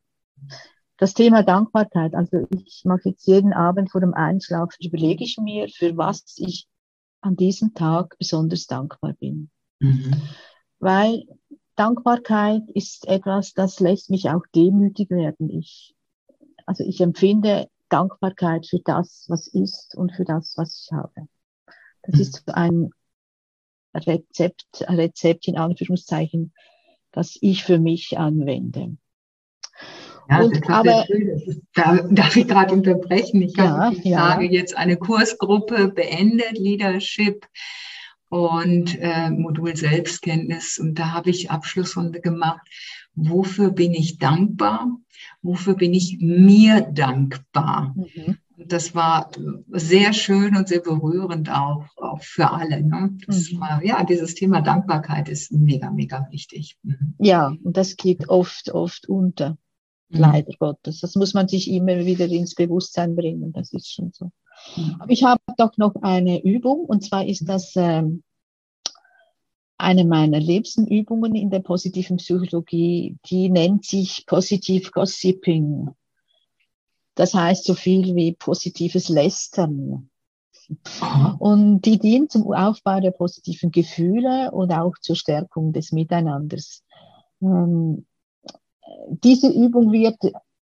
Das 0.99 1.15
Thema 1.15 1.43
Dankbarkeit, 1.43 2.15
also 2.15 2.47
ich 2.65 2.83
mache 2.85 3.11
jetzt 3.11 3.27
jeden 3.27 3.53
Abend 3.53 3.91
vor 3.91 4.01
dem 4.01 4.15
Einschlafen, 4.15 4.77
überlege 4.81 5.25
ich 5.25 5.37
mir, 5.39 5.69
für 5.69 5.97
was 5.97 6.37
ich 6.39 6.67
an 7.21 7.37
diesem 7.37 7.75
Tag 7.75 8.17
besonders 8.19 8.67
dankbar 8.67 9.13
bin. 9.15 9.51
Mhm. 9.79 10.15
Weil 10.79 11.25
Dankbarkeit 11.77 12.63
ist 12.75 13.07
etwas, 13.07 13.53
das 13.53 13.81
lässt 13.81 14.11
mich 14.11 14.31
auch 14.31 14.43
demütig 14.55 15.11
werden. 15.11 15.51
Ich, 15.51 15.95
also 16.65 16.85
ich 16.85 17.01
empfinde 17.01 17.69
Dankbarkeit 17.89 18.67
für 18.67 18.81
das, 18.81 19.27
was 19.29 19.47
ist 19.47 19.95
und 19.95 20.13
für 20.13 20.25
das, 20.25 20.55
was 20.57 20.85
ich 20.85 20.93
habe. 20.93 21.29
Das 22.03 22.15
mhm. 22.17 22.21
ist 22.21 22.49
ein 22.49 22.91
Rezept, 23.95 24.89
ein 24.89 24.97
Rezept 24.97 25.49
in 25.49 25.57
Anführungszeichen, 25.57 26.53
das 27.13 27.39
ich 27.41 27.65
für 27.65 27.79
mich 27.79 28.19
anwende. 28.19 28.97
Ja, 30.29 30.41
und, 30.41 30.57
das 30.57 30.69
aber, 30.69 31.09
ist, 31.09 31.63
da 31.75 32.03
darf 32.11 32.37
ich 32.37 32.49
gerade 32.49 32.75
unterbrechen. 32.75 33.43
Ich 33.43 33.57
habe 33.59 33.97
ja, 33.97 34.03
ja. 34.03 34.17
Tage 34.17 34.47
jetzt 34.47 34.77
eine 34.77 34.97
Kursgruppe 34.97 35.89
beendet, 35.89 36.59
Leadership 36.59 37.47
und 38.29 38.99
äh, 39.01 39.31
Modul 39.31 39.77
Selbstkenntnis. 39.77 40.79
Und 40.79 40.99
da 40.99 41.13
habe 41.13 41.31
ich 41.31 41.51
Abschlussrunde 41.51 42.21
gemacht. 42.21 42.67
Wofür 43.15 43.71
bin 43.71 43.93
ich 43.93 44.19
dankbar? 44.19 44.89
Wofür 45.43 45.75
bin 45.75 45.95
ich 45.95 46.19
mir 46.21 46.81
dankbar? 46.81 47.95
Mhm. 47.97 48.39
Das 48.59 48.95
war 48.95 49.31
sehr 49.69 50.13
schön 50.13 50.57
und 50.57 50.69
sehr 50.69 50.81
berührend 50.81 51.51
auch, 51.51 51.85
auch 51.97 52.23
für 52.23 52.51
alle. 52.51 52.83
Ne? 52.83 53.17
Das 53.27 53.53
mhm. 53.53 53.61
war, 53.61 53.85
ja, 53.85 54.03
dieses 54.05 54.35
Thema 54.35 54.63
Dankbarkeit 54.63 55.29
ist 55.29 55.53
mega, 55.53 55.91
mega 55.91 56.27
wichtig. 56.31 56.79
Mhm. 56.83 57.15
Ja, 57.19 57.55
und 57.63 57.77
das 57.77 57.97
geht 57.97 58.29
oft, 58.29 58.71
oft 58.71 59.09
unter. 59.09 59.59
Mhm. 60.09 60.21
Leider 60.21 60.53
Gottes. 60.59 61.01
Das 61.01 61.15
muss 61.17 61.35
man 61.35 61.49
sich 61.49 61.71
immer 61.71 62.05
wieder 62.05 62.27
ins 62.27 62.55
Bewusstsein 62.55 63.15
bringen. 63.15 63.53
Das 63.53 63.73
ist 63.73 63.93
schon 63.93 64.11
so. 64.13 64.31
Aber 64.99 65.11
ich 65.11 65.25
habe 65.25 65.41
doch 65.57 65.77
noch 65.77 65.95
eine 66.03 66.43
Übung 66.43 66.85
und 66.85 67.05
zwar 67.05 67.27
ist 67.27 67.49
das 67.49 67.75
ähm, 67.77 68.23
eine 69.79 70.05
meiner 70.05 70.41
liebsten 70.41 70.87
Übungen 70.87 71.35
in 71.35 71.51
der 71.51 71.61
positiven 71.61 72.17
Psychologie, 72.17 73.19
die 73.27 73.51
nennt 73.51 73.85
sich 73.85 74.25
Positive 74.27 74.91
Gossiping. 74.91 75.91
Das 77.15 77.35
heißt 77.35 77.65
so 77.65 77.75
viel 77.75 78.15
wie 78.15 78.33
positives 78.33 79.09
Lästern. 79.09 80.11
Und 81.39 81.83
die 81.83 81.99
dient 81.99 82.33
zum 82.33 82.53
Aufbau 82.53 83.01
der 83.01 83.13
positiven 83.13 83.71
Gefühle 83.71 84.51
und 84.51 84.73
auch 84.73 84.95
zur 85.01 85.17
Stärkung 85.17 85.73
des 85.73 85.93
Miteinanders. 85.93 86.83
Ähm, 87.41 88.07
diese 89.09 89.49
Übung 89.49 89.93
wird 89.93 90.17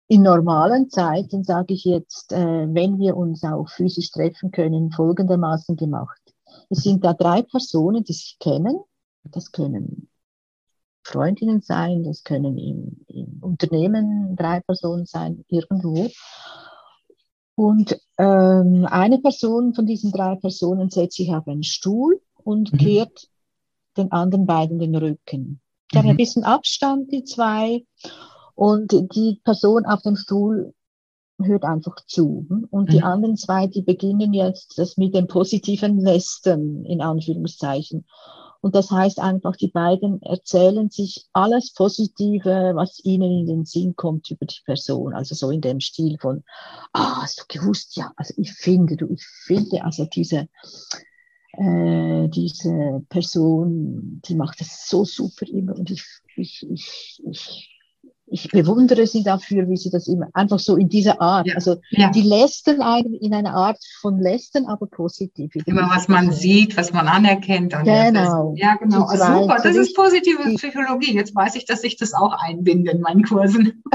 in 0.08 0.22
normalen 0.22 0.88
Zeiten, 0.88 1.42
sage 1.44 1.75
ich 1.75 1.84
jetzt, 1.84 2.32
äh, 2.32 2.66
wenn 2.72 2.98
wir 2.98 3.16
uns 3.16 3.42
auch 3.42 3.68
physisch 3.68 4.10
treffen 4.10 4.50
können, 4.50 4.92
folgendermaßen 4.92 5.76
gemacht. 5.76 6.20
Es 6.70 6.82
sind 6.82 7.04
da 7.04 7.12
drei 7.12 7.42
Personen, 7.42 8.04
die 8.04 8.12
sich 8.12 8.36
kennen. 8.38 8.78
Das 9.25 9.50
können 9.50 10.08
Freundinnen 11.06 11.60
sein, 11.60 12.02
das 12.02 12.25
können 12.25 12.58
im, 12.58 13.04
im 13.08 13.38
Unternehmen 13.40 14.34
drei 14.36 14.60
Personen 14.60 15.06
sein, 15.06 15.44
irgendwo. 15.48 16.08
Und 17.54 17.98
ähm, 18.18 18.86
eine 18.90 19.18
Person 19.18 19.72
von 19.72 19.86
diesen 19.86 20.12
drei 20.12 20.34
Personen 20.36 20.90
setzt 20.90 21.16
sich 21.16 21.32
auf 21.32 21.46
einen 21.46 21.62
Stuhl 21.62 22.20
und 22.42 22.72
mhm. 22.72 22.78
kehrt 22.78 23.28
den 23.96 24.12
anderen 24.12 24.46
beiden 24.46 24.78
den 24.78 24.94
Rücken. 24.94 25.60
Die 25.92 25.96
mhm. 25.96 25.98
haben 26.00 26.10
ein 26.10 26.16
bisschen 26.16 26.44
Abstand, 26.44 27.12
die 27.12 27.25
zwei. 27.25 27.84
Und 28.56 28.92
die 29.14 29.40
Person 29.44 29.84
auf 29.84 30.02
dem 30.02 30.16
Stuhl 30.16 30.75
hört 31.40 31.64
einfach 31.64 31.96
zu. 32.06 32.46
Und 32.70 32.90
die 32.90 32.98
mhm. 32.98 33.04
anderen 33.04 33.36
zwei, 33.36 33.66
die 33.66 33.82
beginnen 33.82 34.32
jetzt 34.32 34.78
das 34.78 34.96
mit 34.96 35.14
dem 35.14 35.26
positiven 35.26 36.00
Lästern, 36.00 36.84
in 36.86 37.02
Anführungszeichen. 37.02 38.06
Und 38.62 38.75
das 38.75 38.90
heißt 38.90 39.20
einfach, 39.20 39.56
die 39.56 39.68
beiden 39.68 40.22
erzählen 40.22 40.88
sich 40.88 41.26
alles 41.34 41.75
Positive, 41.75 42.72
was 42.75 43.04
ihnen 43.04 43.30
in 43.40 43.46
den 43.46 43.64
Sinn 43.66 43.94
kommt 43.94 44.30
über 44.30 44.46
die 44.46 44.62
Person. 44.64 45.12
Also 45.12 45.34
so 45.34 45.50
in 45.50 45.60
dem 45.60 45.78
Stil 45.78 46.16
von, 46.18 46.42
ah, 46.94 47.22
hast 47.22 47.40
du 47.40 47.58
gewusst? 47.60 47.94
Ja, 47.96 48.12
also 48.16 48.32
ich 48.38 48.52
finde, 48.52 48.96
du, 48.96 49.12
ich 49.12 49.25
finde, 49.44 49.84
also 49.84 50.06
diese, 50.06 50.48
äh, 51.52 52.28
diese 52.28 53.04
Person, 53.10 54.22
die 54.26 54.34
macht 54.34 54.62
das 54.62 54.88
so 54.88 55.04
super 55.04 55.46
immer 55.46 55.78
und 55.78 55.90
ich, 55.90 56.02
ich, 56.36 56.66
ich, 56.68 57.22
ich 57.28 57.75
ich 58.28 58.50
bewundere 58.50 59.06
sie 59.06 59.23
dafür, 59.23 59.68
wie 59.68 59.76
sie 59.76 59.90
das 59.90 60.09
immer 60.09 60.28
einfach 60.33 60.59
so 60.59 60.76
in 60.76 60.88
dieser 60.88 61.21
Art, 61.21 61.47
ja. 61.47 61.54
also 61.54 61.76
ja. 61.90 62.11
die 62.11 62.23
lästern 62.23 62.83
einen 62.83 63.14
in 63.14 63.33
einer 63.33 63.54
Art 63.54 63.78
von 64.00 64.21
lästern, 64.21 64.66
aber 64.66 64.87
positiv. 64.87 65.54
Immer 65.64 65.88
was 65.88 66.09
man 66.09 66.33
sieht, 66.33 66.76
was 66.76 66.92
man 66.92 67.06
anerkennt. 67.06 67.73
genau. 67.85 68.54
Ja, 68.56 68.75
genau. 68.75 69.04
Also 69.04 69.42
super, 69.42 69.59
das 69.62 69.76
ist 69.76 69.95
positive 69.95 70.42
Psychologie. 70.56 71.14
Jetzt 71.14 71.35
weiß 71.35 71.54
ich, 71.54 71.66
dass 71.66 71.85
ich 71.85 71.97
das 71.97 72.14
auch 72.14 72.33
einbinde 72.33 72.90
in 72.90 73.00
meinen 73.00 73.23
Kursen. 73.23 73.83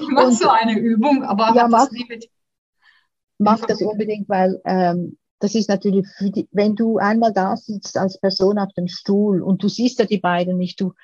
ich 0.00 0.08
mache 0.08 0.32
so 0.32 0.48
eine 0.48 0.78
Übung, 0.78 1.22
aber 1.22 1.54
ja, 1.54 1.68
mach, 1.68 1.90
mit, 1.92 2.28
mach 3.38 3.60
das 3.60 3.80
unbedingt, 3.80 4.28
weil 4.28 4.60
ähm, 4.64 5.18
das 5.38 5.54
ist 5.54 5.68
natürlich, 5.68 6.06
die, 6.20 6.48
wenn 6.50 6.74
du 6.74 6.98
einmal 6.98 7.32
da 7.32 7.56
sitzt 7.56 7.96
als 7.96 8.18
Person 8.18 8.58
auf 8.58 8.72
dem 8.74 8.88
Stuhl 8.88 9.42
und 9.42 9.62
du 9.62 9.68
siehst 9.68 10.00
ja 10.00 10.04
die 10.04 10.18
beiden 10.18 10.56
nicht, 10.56 10.80
du 10.80 10.94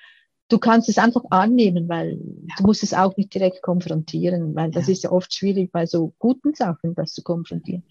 du 0.48 0.58
kannst 0.58 0.88
es 0.88 0.98
einfach 0.98 1.22
annehmen, 1.30 1.88
weil 1.88 2.12
ja. 2.12 2.54
du 2.58 2.64
musst 2.64 2.82
es 2.82 2.94
auch 2.94 3.16
nicht 3.16 3.32
direkt 3.34 3.62
konfrontieren, 3.62 4.54
weil 4.54 4.70
das 4.70 4.86
ja. 4.86 4.92
ist 4.92 5.04
ja 5.04 5.12
oft 5.12 5.32
schwierig 5.32 5.70
bei 5.72 5.86
so 5.86 6.14
guten 6.18 6.54
Sachen, 6.54 6.94
das 6.94 7.12
zu 7.12 7.22
konfrontieren. 7.22 7.84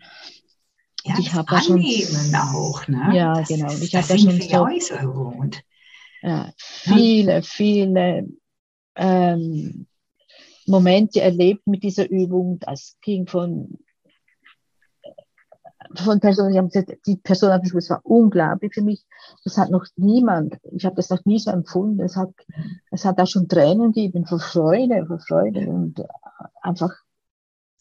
Ja, 1.04 1.16
ich 1.20 1.34
habe 1.34 1.48
da 1.50 1.62
schon 1.62 1.84
auch, 2.36 2.88
ne? 2.88 3.12
Ja, 3.14 3.34
das, 3.34 3.48
genau. 3.48 3.72
Ich 3.82 3.96
habe 3.96 4.08
da 4.08 4.18
schon 4.18 4.42
so, 4.42 5.44
ja, 6.22 6.52
viele, 6.58 7.44
viele 7.44 8.28
ähm, 8.96 9.88
Momente 10.66 11.22
erlebt 11.22 11.66
mit 11.68 11.84
dieser 11.84 12.10
Übung. 12.10 12.60
Das 12.60 12.98
ging 13.02 13.28
von 13.28 13.78
von 15.96 16.20
Personen, 16.20 16.52
die 16.52 16.58
haben 16.58 16.70
gesagt, 16.70 16.92
die 17.06 17.18
Person 17.18 17.52
hat 17.52 17.64
gesagt, 17.64 17.84
es 17.84 17.90
war 17.90 18.02
unglaublich 18.04 18.74
für 18.74 18.82
mich. 18.82 19.06
Das 19.44 19.58
hat 19.58 19.70
noch 19.70 19.86
niemand, 19.96 20.58
ich 20.72 20.86
habe 20.86 20.96
das 20.96 21.10
noch 21.10 21.24
nie 21.26 21.40
so 21.40 21.52
empfunden. 21.52 22.02
Es 22.02 22.16
hat, 22.16 22.32
es 22.92 23.06
hat 23.06 23.20
auch 23.20 23.28
schon 23.28 23.48
Tränen 23.48 23.92
gegeben 23.92 24.26
vor 24.26 24.40
Freude, 24.40 25.06
vor 25.06 25.20
Freude 25.20 25.68
und 25.68 26.04
einfach, 26.62 26.94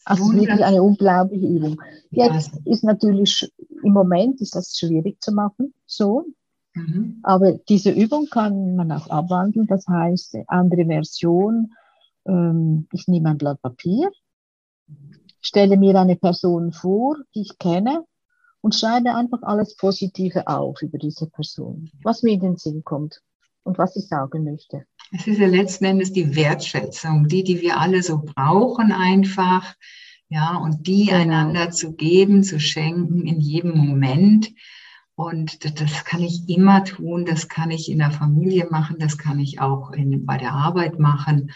also 0.05 0.31
wirklich 0.33 0.63
eine 0.63 0.81
unglaubliche 0.81 1.47
Übung. 1.47 1.81
Jetzt 2.11 2.51
ja. 2.53 2.71
ist 2.71 2.83
natürlich, 2.83 3.51
im 3.83 3.93
Moment 3.93 4.41
ist 4.41 4.55
das 4.55 4.77
schwierig 4.77 5.21
zu 5.21 5.31
machen, 5.31 5.73
so. 5.85 6.25
Mhm. 6.73 7.19
Aber 7.23 7.53
diese 7.69 7.91
Übung 7.91 8.27
kann 8.29 8.75
man 8.75 8.91
auch 8.91 9.09
abwandeln. 9.09 9.67
Das 9.67 9.87
heißt, 9.87 10.37
andere 10.47 10.85
Version, 10.85 11.73
ähm, 12.25 12.87
ich 12.93 13.07
nehme 13.07 13.29
ein 13.29 13.37
Blatt 13.37 13.61
Papier, 13.61 14.11
stelle 15.47 15.77
mir 15.77 15.95
eine 15.95 16.15
Person 16.15 16.73
vor, 16.73 17.15
die 17.33 17.41
ich 17.41 17.57
kenne 17.57 18.03
und 18.61 18.75
schreibe 18.75 19.15
einfach 19.15 19.41
alles 19.43 19.77
Positive 19.77 20.47
auf 20.47 20.81
über 20.81 20.97
diese 20.97 21.27
Person, 21.27 21.89
was 22.03 22.21
mir 22.21 22.33
in 22.33 22.41
den 22.41 22.57
Sinn 22.57 22.83
kommt 22.83 23.21
und 23.63 23.77
was 23.77 23.95
ich 23.95 24.07
sagen 24.07 24.43
möchte. 24.43 24.85
Es 25.13 25.25
ist 25.25 25.39
ja 25.39 25.47
letzten 25.47 25.85
Endes 25.85 26.11
die 26.11 26.35
Wertschätzung, 26.35 27.27
die, 27.27 27.43
die 27.43 27.61
wir 27.61 27.79
alle 27.79 28.03
so 28.03 28.21
brauchen 28.23 28.91
einfach, 28.91 29.75
ja, 30.29 30.57
und 30.57 30.85
die 30.85 31.05
genau. 31.05 31.19
einander 31.19 31.71
zu 31.71 31.93
geben, 31.93 32.43
zu 32.43 32.59
schenken 32.59 33.25
in 33.25 33.39
jedem 33.39 33.77
Moment. 33.77 34.51
Und 35.15 35.79
das 35.79 36.03
kann 36.03 36.21
ich 36.21 36.47
immer 36.49 36.83
tun, 36.83 37.25
das 37.25 37.47
kann 37.47 37.71
ich 37.71 37.89
in 37.89 37.99
der 37.99 38.11
Familie 38.11 38.67
machen, 38.69 38.97
das 38.99 39.17
kann 39.17 39.39
ich 39.39 39.61
auch 39.61 39.91
in, 39.91 40.25
bei 40.25 40.37
der 40.37 40.51
Arbeit 40.51 40.99
machen. 40.99 41.51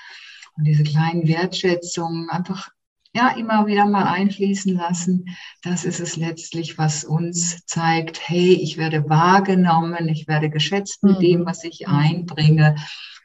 Und 0.55 0.63
diese 0.63 0.83
kleinen 0.83 1.27
Wertschätzungen 1.27 2.29
einfach 2.29 2.69
ja, 3.13 3.29
immer 3.37 3.65
wieder 3.65 3.85
mal 3.85 4.05
einfließen 4.05 4.75
lassen. 4.75 5.25
Das 5.61 5.83
ist 5.85 5.99
es 5.99 6.15
letztlich, 6.15 6.77
was 6.77 7.03
uns 7.03 7.65
zeigt, 7.65 8.27
hey, 8.27 8.53
ich 8.53 8.77
werde 8.77 9.09
wahrgenommen, 9.09 10.07
ich 10.07 10.27
werde 10.27 10.49
geschätzt 10.49 11.03
mit 11.03 11.17
mhm. 11.17 11.21
dem, 11.21 11.45
was 11.45 11.63
ich 11.63 11.87
einbringe. 11.87 12.75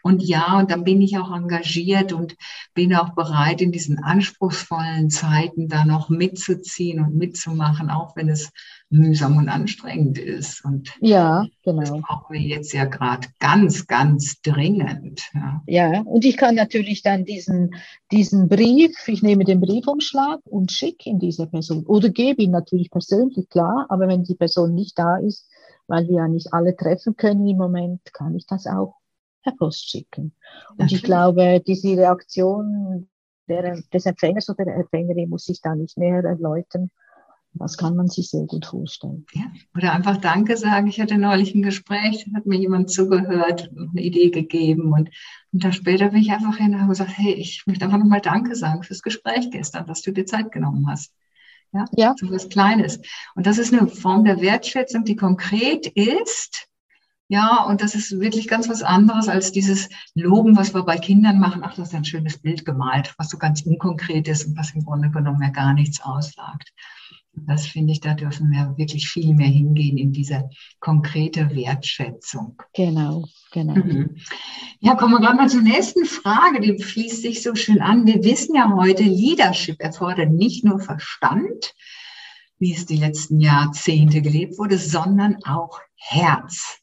Und 0.07 0.23
ja, 0.23 0.57
und 0.61 0.71
dann 0.71 0.85
bin 0.85 1.01
ich 1.01 1.19
auch 1.19 1.35
engagiert 1.35 2.13
und 2.13 2.37
bin 2.75 2.95
auch 2.95 3.17
bereit, 3.17 3.61
in 3.61 3.73
diesen 3.73 3.99
anspruchsvollen 3.99 5.11
Zeiten 5.11 5.67
da 5.69 5.85
noch 5.85 6.11
mitzuziehen 6.11 7.05
und 7.05 7.17
mitzumachen, 7.17 7.91
auch 7.91 8.15
wenn 8.15 8.29
es 8.29 8.53
mühsam 8.89 9.37
und 9.37 9.49
anstrengend 9.49 10.17
ist. 10.17 10.65
Und 10.65 10.95
ja, 11.01 11.45
genau. 11.65 11.81
Das 11.81 11.91
brauchen 11.91 12.35
wir 12.35 12.41
jetzt 12.41 12.73
ja 12.73 12.85
gerade 12.85 13.27
ganz, 13.41 13.89
ganz 13.89 14.41
dringend. 14.43 15.23
Ja. 15.35 15.63
ja, 15.67 16.01
und 16.03 16.25
ich 16.25 16.37
kann 16.37 16.55
natürlich 16.55 17.03
dann 17.03 17.25
diesen, 17.25 17.75
diesen 18.13 18.49
Brief, 18.49 19.09
ich 19.09 19.25
nehme 19.25 19.43
den 19.43 19.61
Briefumschlag 19.61 20.39
und 20.45 20.71
schicke 20.71 21.11
ihn 21.11 21.19
dieser 21.19 21.47
Person 21.47 21.85
oder 21.85 22.11
gebe 22.11 22.45
ihn 22.45 22.53
natürlich 22.53 22.93
persönlich, 22.93 23.49
klar, 23.49 23.87
aber 23.89 24.07
wenn 24.07 24.23
die 24.23 24.37
Person 24.37 24.73
nicht 24.73 24.97
da 24.97 25.17
ist, 25.17 25.49
weil 25.89 26.07
wir 26.07 26.19
ja 26.19 26.29
nicht 26.29 26.55
alle 26.55 26.77
treffen 26.77 27.17
können 27.17 27.45
im 27.49 27.57
Moment, 27.57 28.03
kann 28.15 28.37
ich 28.37 28.47
das 28.47 28.69
auch 28.69 28.95
per 29.47 29.57
Post 29.57 29.89
schicken. 29.89 30.33
Und 30.77 30.85
okay. 30.85 30.95
ich 30.97 31.03
glaube, 31.03 31.63
diese 31.67 31.97
Reaktion 31.97 33.09
der, 33.49 33.81
des 33.93 34.07
Empfängers 34.07 34.49
oder 34.49 34.65
der 34.65 34.77
Empfängerin 34.77 35.31
muss 35.31 35.49
ich 35.49 35.61
da 35.61 35.75
nicht 35.75 35.97
näher 35.97 36.25
erläutern. 36.25 36.91
Das 37.59 37.79
kann 37.79 37.97
man 37.97 38.09
sich 38.09 38.29
sehr 38.29 38.45
gut 38.45 38.67
vorstellen. 38.67 39.25
Ja, 39.33 39.45
oder 39.75 39.93
einfach 39.93 40.19
Danke 40.19 40.59
sagen. 40.59 40.89
Ich 40.89 41.01
hatte 41.01 41.17
neulich 41.17 41.55
ein 41.55 41.63
Gespräch, 41.63 42.27
hat 42.35 42.45
mir 42.45 42.59
jemand 42.59 42.91
zugehört, 42.91 43.71
eine 43.75 44.03
Idee 44.03 44.29
gegeben 44.29 44.93
und, 44.93 45.11
und 45.53 45.65
da 45.65 45.73
später 45.73 46.11
bin 46.11 46.21
ich 46.21 46.31
einfach 46.33 46.59
hin 46.59 46.75
und 46.75 46.89
gesagt, 46.89 47.13
hey, 47.17 47.33
ich 47.33 47.63
möchte 47.67 47.87
einfach 47.87 47.99
nochmal 47.99 48.21
Danke 48.21 48.55
sagen 48.57 48.83
fürs 48.83 49.01
Gespräch 49.01 49.51
gestern, 49.51 49.87
dass 49.87 50.03
du 50.03 50.13
dir 50.13 50.27
Zeit 50.27 50.53
genommen 50.53 50.87
hast. 50.87 51.15
Ja, 51.73 51.85
ja. 51.93 52.15
so 52.19 52.31
was 52.31 52.51
Kleines. 52.51 53.01
Und 53.35 53.47
das 53.47 53.57
ist 53.57 53.73
eine 53.73 53.87
Form 53.89 54.25
der 54.25 54.41
Wertschätzung, 54.41 55.05
die 55.05 55.17
konkret 55.17 55.87
ist. 55.87 56.69
Ja, 57.29 57.65
und 57.65 57.83
das 57.83 57.95
ist 57.97 58.21
wirklich 58.21 58.47
ganz 58.47 58.69
was 58.69 58.83
anderes 58.83 59.29
als 59.29 59.51
dieses 59.51 59.89
Loben, 60.15 60.57
was 60.57 60.75
wir 60.75 60.85
bei 60.85 60.97
Kindern 60.97 61.41
machen. 61.41 61.63
Ach, 61.65 61.75
das 61.75 61.89
ist 61.89 61.95
ein 61.95 62.05
schönes 62.05 62.39
Bild 62.39 62.65
gemalt, 62.65 63.15
was 63.19 63.31
so 63.31 63.39
ganz 63.39 63.63
unkonkret 63.63 64.29
ist 64.29 64.47
und 64.47 64.57
was 64.57 64.75
im 64.75 64.85
Grunde 64.85 65.11
genommen 65.11 65.43
ja 65.43 65.51
gar 65.51 65.75
nichts 65.75 66.01
aussagt. 66.01 66.73
Das 67.33 67.67
finde 67.67 67.93
ich, 67.93 68.01
da 68.01 68.15
dürfen 68.15 68.51
wir 68.51 68.79
wirklich 68.79 69.09
viel 69.09 69.35
mehr 69.35 69.49
hingehen 69.49 69.99
in 69.99 70.13
diese 70.13 70.49
konkrete 70.81 71.55
Wertschätzung. 71.55 72.57
Genau, 72.73 73.25
genau. 73.53 73.75
Mhm. 73.75 74.17
Ja, 74.81 74.95
kommen 74.95 75.13
wir 75.15 75.21
gerade 75.21 75.37
mal 75.37 75.49
zur 75.49 75.63
nächsten 75.63 76.07
Frage, 76.07 76.61
die 76.61 76.83
fließt 76.83 77.23
sich 77.23 77.43
so 77.43 77.55
schön 77.55 77.83
an. 77.83 78.07
Wir 78.07 78.25
wissen 78.25 78.55
ja 78.55 78.73
heute, 78.75 79.03
Leadership 79.03 79.81
erfordert 79.81 80.31
nicht 80.31 80.65
nur 80.65 80.79
Verstand, 80.79 81.75
wie 82.59 82.73
es 82.73 82.87
die 82.87 82.97
letzten 82.97 83.41
Jahrzehnte 83.41 84.23
gelebt 84.23 84.59
wurde, 84.59 84.79
sondern 84.79 85.37
auch 85.45 85.81
Herz. 85.95 86.81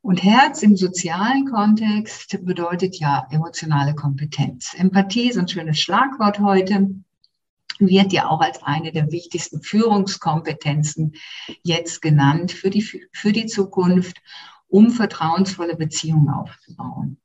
Und 0.00 0.22
Herz 0.22 0.62
im 0.62 0.76
sozialen 0.76 1.46
Kontext 1.46 2.38
bedeutet 2.44 2.96
ja 2.96 3.26
emotionale 3.30 3.94
Kompetenz. 3.94 4.74
Empathie 4.76 5.28
ist 5.28 5.38
ein 5.38 5.48
schönes 5.48 5.78
Schlagwort 5.78 6.38
heute 6.38 6.88
wird 7.78 8.12
ja 8.12 8.28
auch 8.28 8.40
als 8.40 8.62
eine 8.62 8.92
der 8.92 9.10
wichtigsten 9.12 9.62
Führungskompetenzen 9.62 11.14
jetzt 11.62 12.02
genannt 12.02 12.52
für 12.52 12.70
die, 12.70 12.82
für 12.82 13.32
die 13.32 13.46
Zukunft, 13.46 14.20
um 14.68 14.90
vertrauensvolle 14.90 15.76
Beziehungen 15.76 16.28
aufzubauen. 16.28 17.18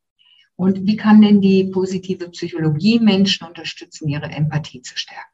Und 0.56 0.86
wie 0.86 0.96
kann 0.96 1.22
denn 1.22 1.42
die 1.42 1.66
positive 1.66 2.30
Psychologie 2.30 3.00
Menschen 3.00 3.48
unterstützen, 3.48 4.08
ihre 4.08 4.28
Empathie 4.28 4.82
zu 4.82 4.98
stärken? 4.98 5.30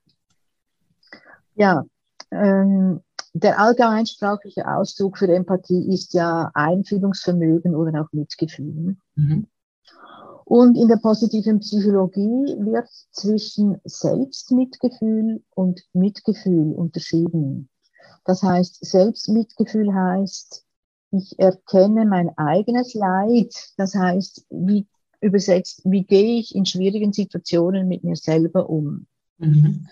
Ja, 1.55 1.83
ähm, 2.31 3.01
der 3.43 3.59
allgemeinsprachliche 3.59 4.67
Ausdruck 4.67 5.17
für 5.17 5.33
Empathie 5.33 5.93
ist 5.93 6.13
ja 6.13 6.51
Einfühlungsvermögen 6.53 7.75
oder 7.75 8.01
auch 8.01 8.11
Mitgefühl. 8.11 8.97
Mhm. 9.15 9.47
Und 10.45 10.75
in 10.77 10.87
der 10.87 10.97
positiven 10.97 11.59
Psychologie 11.59 12.55
wird 12.57 12.89
zwischen 13.11 13.79
Selbstmitgefühl 13.83 15.43
und 15.53 15.81
Mitgefühl 15.93 16.73
unterschieden. 16.73 17.69
Das 18.25 18.41
heißt, 18.41 18.83
Selbstmitgefühl 18.83 19.93
heißt, 19.93 20.65
ich 21.11 21.37
erkenne 21.37 22.05
mein 22.05 22.35
eigenes 22.37 22.93
Leid. 22.93 23.53
Das 23.77 23.93
heißt, 23.93 24.45
wie 24.49 24.87
übersetzt, 25.21 25.81
wie 25.85 26.03
gehe 26.03 26.39
ich 26.39 26.55
in 26.55 26.65
schwierigen 26.65 27.13
Situationen 27.13 27.87
mit 27.87 28.03
mir 28.03 28.15
selber 28.15 28.69
um? 28.69 29.05
Mhm. 29.37 29.87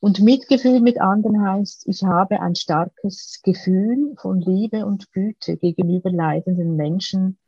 Und 0.00 0.20
Mitgefühl 0.20 0.80
mit 0.80 0.98
anderen 0.98 1.42
heißt, 1.42 1.86
ich 1.86 2.02
habe 2.04 2.40
ein 2.40 2.54
starkes 2.54 3.40
Gefühl 3.42 4.14
von 4.16 4.40
Liebe 4.40 4.86
und 4.86 5.12
Güte 5.12 5.58
gegenüber 5.58 6.10
leidenden 6.10 6.74
Menschen 6.74 7.38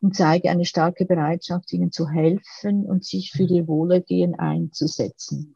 und 0.00 0.16
zeige 0.16 0.50
eine 0.50 0.64
starke 0.64 1.06
Bereitschaft, 1.06 1.72
ihnen 1.72 1.92
zu 1.92 2.08
helfen 2.08 2.84
und 2.84 3.04
sich 3.04 3.30
für 3.30 3.44
ihr 3.44 3.68
Wohlergehen 3.68 4.34
einzusetzen. 4.34 5.54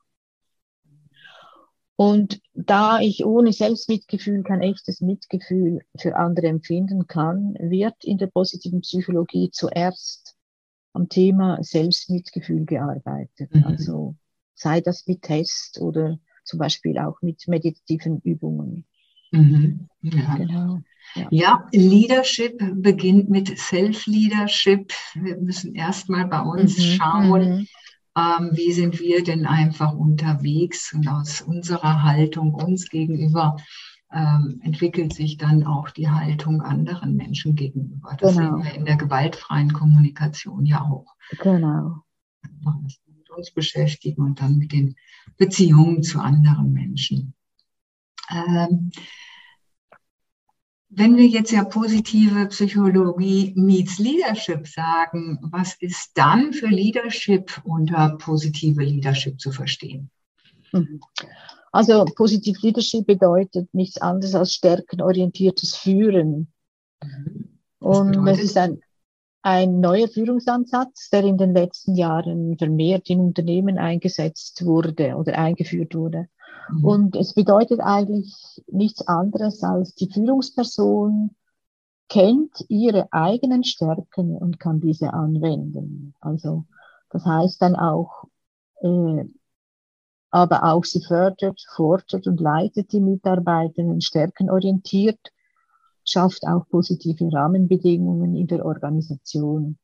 Und 1.97 2.41
da 2.55 3.01
ich 3.01 3.27
ohne 3.27 3.53
Selbstmitgefühl 3.53 4.45
kein 4.45 4.63
echtes 4.63 5.01
Mitgefühl 5.01 5.81
für 5.97 6.15
andere 6.15 6.47
empfinden 6.47 7.09
kann, 7.09 7.57
wird 7.59 8.05
in 8.05 8.19
der 8.19 8.29
positiven 8.29 8.83
Psychologie 8.83 9.51
zuerst 9.51 10.37
am 10.93 11.09
Thema 11.09 11.59
Selbstmitgefühl 11.61 12.65
gearbeitet. 12.67 13.53
Mhm. 13.53 13.65
Also 13.65 14.15
sei 14.55 14.81
das 14.81 15.09
mit 15.09 15.23
Test 15.23 15.81
oder 15.81 16.21
zum 16.49 16.59
Beispiel 16.59 16.99
auch 16.99 17.21
mit 17.23 17.47
meditativen 17.47 18.21
Übungen. 18.23 18.85
Mhm. 19.31 19.89
Ja. 20.03 20.35
Genau. 20.37 20.81
Ja. 21.15 21.27
ja, 21.31 21.69
Leadership 21.73 22.59
beginnt 22.75 23.31
mit 23.31 23.57
Self-Leadership. 23.59 24.93
Wir 25.15 25.37
müssen 25.39 25.75
erstmal 25.75 26.27
bei 26.27 26.41
uns 26.41 26.79
mhm, 26.79 26.83
schauen, 26.83 27.51
mhm. 27.51 27.67
ähm, 28.17 28.51
wie 28.53 28.73
sind 28.73 29.01
wir 29.01 29.25
denn 29.25 29.47
einfach 29.47 29.95
unterwegs 29.95 30.93
und 30.93 31.09
aus 31.09 31.41
unserer 31.41 32.03
Haltung 32.03 32.53
uns 32.53 32.89
gegenüber 32.89 33.57
ähm, 34.13 34.61
entwickelt 34.63 35.13
sich 35.13 35.37
dann 35.37 35.65
auch 35.65 35.91
die 35.91 36.09
Haltung 36.09 36.63
anderen 36.63 37.15
Menschen 37.15 37.55
gegenüber. 37.55 38.17
Das 38.19 38.37
genau. 38.37 38.57
sehen 38.57 38.65
wir 38.65 38.75
in 38.75 38.85
der 38.85 38.97
gewaltfreien 38.97 39.73
Kommunikation 39.73 40.65
ja 40.65 40.83
auch. 40.83 41.15
Genau. 41.43 42.03
Mit 43.07 43.31
uns 43.31 43.51
beschäftigen 43.51 44.23
und 44.23 44.41
dann 44.41 44.57
mit 44.59 44.73
den 44.73 44.95
Beziehungen 45.37 46.03
zu 46.03 46.19
anderen 46.21 46.73
Menschen. 46.73 47.35
Ähm, 48.31 48.91
wenn 50.91 51.17
wir 51.17 51.27
jetzt 51.27 51.53
ja 51.53 51.65
positive 51.65 52.47
Psychologie 52.47 53.53
meets 53.57 53.99
Leadership 53.99 54.67
sagen, 54.67 55.39
was 55.43 55.75
ist 55.81 56.13
dann 56.15 56.53
für 56.53 56.69
Leadership 56.69 57.61
unter 57.65 58.17
positive 58.19 58.83
Leadership 58.83 59.39
zu 59.39 59.53
verstehen? 59.53 60.11
Mhm. 60.73 61.01
Also 61.73 62.05
Positive 62.17 62.59
Leadership 62.63 63.07
bedeutet 63.07 63.73
nichts 63.75 64.01
anderes 64.01 64.35
als 64.35 64.55
stärkenorientiertes 64.55 65.77
Führen. 65.77 66.51
Und 67.79 68.27
es 68.27 68.41
ist 68.41 68.57
ein, 68.57 68.81
ein 69.49 69.81
neuer 69.81 70.09
Führungsansatz, 70.09 71.09
der 71.09 71.25
in 71.25 71.39
den 71.39 71.55
letzten 71.55 71.95
Jahren 71.95 72.59
vermehrt 72.59 73.09
in 73.09 73.19
Unternehmen 73.21 73.79
eingesetzt 73.79 74.67
wurde 74.67 75.17
oder 75.17 75.39
eingeführt 75.39 75.95
wurde. 75.95 76.29
Mhm. 76.71 76.85
Und 76.85 77.17
es 77.17 77.33
bedeutet 77.33 77.81
eigentlich 77.81 78.63
nichts 78.67 79.09
anderes 79.09 79.63
als 79.63 79.95
die 79.95 80.11
Führungsperson 80.13 81.31
kennt 82.11 82.63
ihre 82.69 83.11
eigenen 83.11 83.65
Stärken 83.65 84.37
und 84.37 84.61
kann 84.61 84.81
diese 84.81 85.15
anwenden. 85.15 86.15
Also 86.21 86.67
das 87.09 87.25
heißt 87.25 87.63
dann 87.63 87.75
auch, 87.75 88.25
äh, 88.83 89.25
aber 90.31 90.65
auch 90.65 90.85
sie 90.85 91.03
fördert, 91.03 91.59
fordert 91.75 92.27
und 92.27 92.39
leitet 92.39 92.93
die 92.93 93.01
Mitarbeitenden 93.01 94.03
stärkenorientiert, 94.03 95.21
schafft 96.09 96.45
auch 96.47 96.69
positive 96.69 97.33
Rahmenbedingungen 97.33 98.35
in 98.35 98.47
der 98.47 98.65
Organisation. 98.65 99.79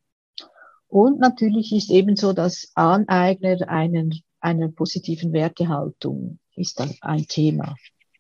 Und 0.88 1.18
natürlich 1.18 1.72
ist 1.72 1.90
ebenso 1.90 2.32
das 2.32 2.70
Aneigner 2.74 3.68
einer, 3.68 4.08
einer 4.40 4.68
positiven 4.68 5.32
Wertehaltung 5.32 6.38
ist 6.56 6.80
ein 7.00 7.26
Thema 7.26 7.74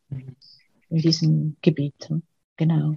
in 0.08 0.98
diesem 0.98 1.56
Gebiet. 1.62 2.10
Genau. 2.56 2.96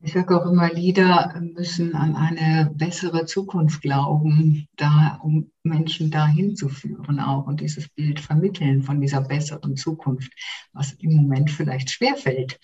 Ich 0.00 0.12
sage 0.12 0.40
auch 0.40 0.46
immer, 0.46 0.72
Lieder 0.72 1.34
müssen 1.40 1.94
an 1.94 2.14
eine 2.14 2.70
bessere 2.74 3.24
Zukunft 3.24 3.80
glauben, 3.80 4.68
da, 4.76 5.18
um 5.22 5.50
Menschen 5.62 6.10
dahin 6.10 6.54
zu 6.54 6.68
führen 6.68 7.18
auch 7.18 7.46
und 7.46 7.60
dieses 7.60 7.88
Bild 7.88 8.20
vermitteln 8.20 8.82
von 8.82 9.00
dieser 9.00 9.22
besseren 9.22 9.74
Zukunft, 9.76 10.32
was 10.72 10.92
im 10.92 11.14
Moment 11.14 11.50
vielleicht 11.50 11.90
schwerfällt, 11.90 12.60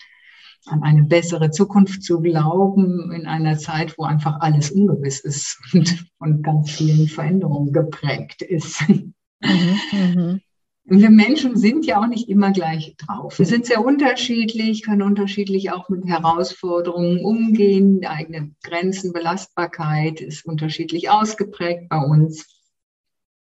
an 0.65 0.83
eine 0.83 1.03
bessere 1.03 1.51
Zukunft 1.51 2.03
zu 2.03 2.21
glauben 2.21 3.11
in 3.11 3.27
einer 3.27 3.57
Zeit, 3.57 3.97
wo 3.97 4.03
einfach 4.03 4.39
alles 4.39 4.71
ungewiss 4.71 5.19
ist 5.19 5.59
und 5.73 6.05
von 6.17 6.41
ganz 6.41 6.71
vielen 6.71 7.07
Veränderungen 7.07 7.73
geprägt 7.73 8.41
ist. 8.41 8.87
Mhm, 8.87 9.79
mh. 9.91 10.39
Und 10.85 10.99
wir 10.99 11.09
Menschen 11.09 11.55
sind 11.55 11.85
ja 11.85 12.01
auch 12.01 12.07
nicht 12.07 12.27
immer 12.27 12.51
gleich 12.51 12.95
drauf. 12.97 13.39
Wir 13.39 13.45
sind 13.45 13.65
sehr 13.65 13.83
unterschiedlich, 13.85 14.83
können 14.83 15.01
unterschiedlich 15.01 15.71
auch 15.71 15.87
mit 15.87 16.05
Herausforderungen 16.05 17.23
umgehen. 17.23 18.01
Die 18.01 18.07
eigene 18.07 18.51
Grenzen, 18.63 19.13
Belastbarkeit 19.13 20.19
ist 20.19 20.45
unterschiedlich 20.45 21.09
ausgeprägt 21.09 21.87
bei 21.87 21.99
uns. 21.99 22.61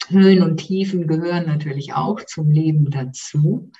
Höhen 0.08 0.42
und 0.42 0.58
Tiefen 0.58 1.06
gehören 1.06 1.46
natürlich 1.46 1.94
auch 1.94 2.22
zum 2.26 2.50
Leben 2.50 2.90
dazu. 2.90 3.70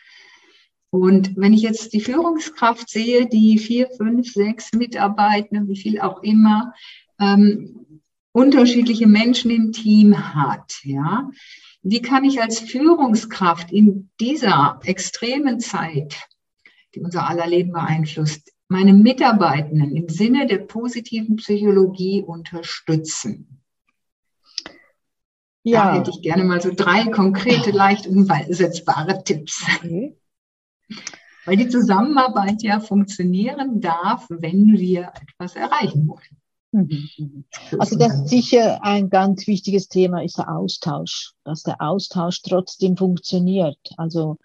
Und 0.90 1.36
wenn 1.36 1.52
ich 1.52 1.62
jetzt 1.62 1.92
die 1.92 2.00
Führungskraft 2.00 2.88
sehe, 2.88 3.26
die 3.26 3.58
vier, 3.58 3.88
fünf, 3.90 4.32
sechs 4.32 4.72
Mitarbeiter, 4.72 5.68
wie 5.68 5.76
viel 5.76 6.00
auch 6.00 6.22
immer, 6.22 6.74
ähm, 7.20 8.02
unterschiedliche 8.32 9.06
Menschen 9.06 9.50
im 9.50 9.72
Team 9.72 10.34
hat, 10.34 10.80
ja, 10.82 11.30
wie 11.82 12.02
kann 12.02 12.24
ich 12.24 12.42
als 12.42 12.58
Führungskraft 12.60 13.72
in 13.72 14.10
dieser 14.20 14.80
extremen 14.84 15.60
Zeit, 15.60 16.16
die 16.94 17.00
unser 17.00 17.28
aller 17.28 17.46
Leben 17.46 17.72
beeinflusst, 17.72 18.52
meine 18.68 18.92
Mitarbeitenden 18.92 19.96
im 19.96 20.08
Sinne 20.08 20.46
der 20.46 20.58
positiven 20.58 21.36
Psychologie 21.36 22.22
unterstützen? 22.22 23.62
Ja. 25.62 25.92
Da 25.92 25.98
hätte 25.98 26.10
ich 26.10 26.22
gerne 26.22 26.44
mal 26.44 26.60
so 26.60 26.72
drei 26.74 27.04
konkrete, 27.06 27.70
leicht 27.70 28.06
umsetzbare 28.06 29.22
Tipps. 29.24 29.62
Okay. 29.76 30.16
Weil 31.46 31.56
die 31.56 31.68
Zusammenarbeit 31.68 32.62
ja 32.62 32.80
funktionieren 32.80 33.80
darf, 33.80 34.26
wenn 34.28 34.78
wir 34.78 35.12
etwas 35.22 35.56
erreichen 35.56 36.06
wollen. 36.06 36.40
Mhm, 36.72 37.08
mhm. 37.18 37.44
Also 37.78 37.96
das 37.96 38.14
ist 38.14 38.28
sicher 38.28 38.84
ein 38.84 39.10
ganz 39.10 39.46
wichtiges 39.46 39.88
Thema 39.88 40.22
ist 40.22 40.38
der 40.38 40.54
Austausch, 40.54 41.32
dass 41.44 41.62
der 41.62 41.80
Austausch 41.80 42.42
trotzdem 42.42 42.96
funktioniert. 42.96 43.78
Also 43.96 44.36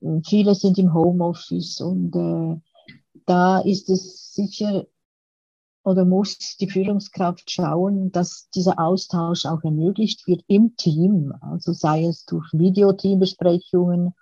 äh, 0.00 0.20
viele 0.26 0.54
sind 0.54 0.78
im 0.78 0.92
Homeoffice 0.92 1.80
und 1.80 2.16
äh, 2.16 2.60
da 3.26 3.60
ist 3.60 3.88
es 3.88 4.34
sicher 4.34 4.86
oder 5.84 6.04
muss 6.04 6.56
die 6.58 6.68
Führungskraft 6.68 7.50
schauen, 7.50 8.12
dass 8.12 8.50
dieser 8.50 8.78
Austausch 8.78 9.46
auch 9.46 9.62
ermöglicht 9.62 10.26
wird 10.26 10.42
im 10.46 10.76
Team. 10.76 11.32
Also 11.40 11.72
sei 11.72 12.04
es 12.04 12.24
durch 12.26 12.46
Videoteambesprechungen 12.52 14.14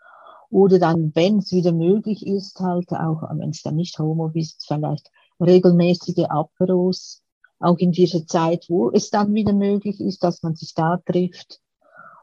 oder 0.51 0.79
dann, 0.79 1.13
wenn 1.15 1.39
es 1.39 1.53
wieder 1.53 1.73
möglich 1.73 2.27
ist, 2.27 2.61
halt 2.61 2.91
auch, 2.93 3.23
wenn 3.31 3.51
es 3.51 3.63
dann 3.63 3.77
nicht 3.77 3.99
Homeoffice 3.99 4.57
ist, 4.57 4.67
vielleicht 4.67 5.11
regelmäßige 5.41 6.25
Aperos 6.29 7.23
auch 7.61 7.79
in 7.79 7.93
dieser 7.93 8.27
Zeit, 8.27 8.67
wo 8.69 8.91
es 8.91 9.11
dann 9.11 9.35
wieder 9.35 9.53
möglich 9.53 10.01
ist, 10.01 10.23
dass 10.23 10.43
man 10.43 10.55
sich 10.55 10.75
da 10.75 10.99
trifft. 10.99 11.61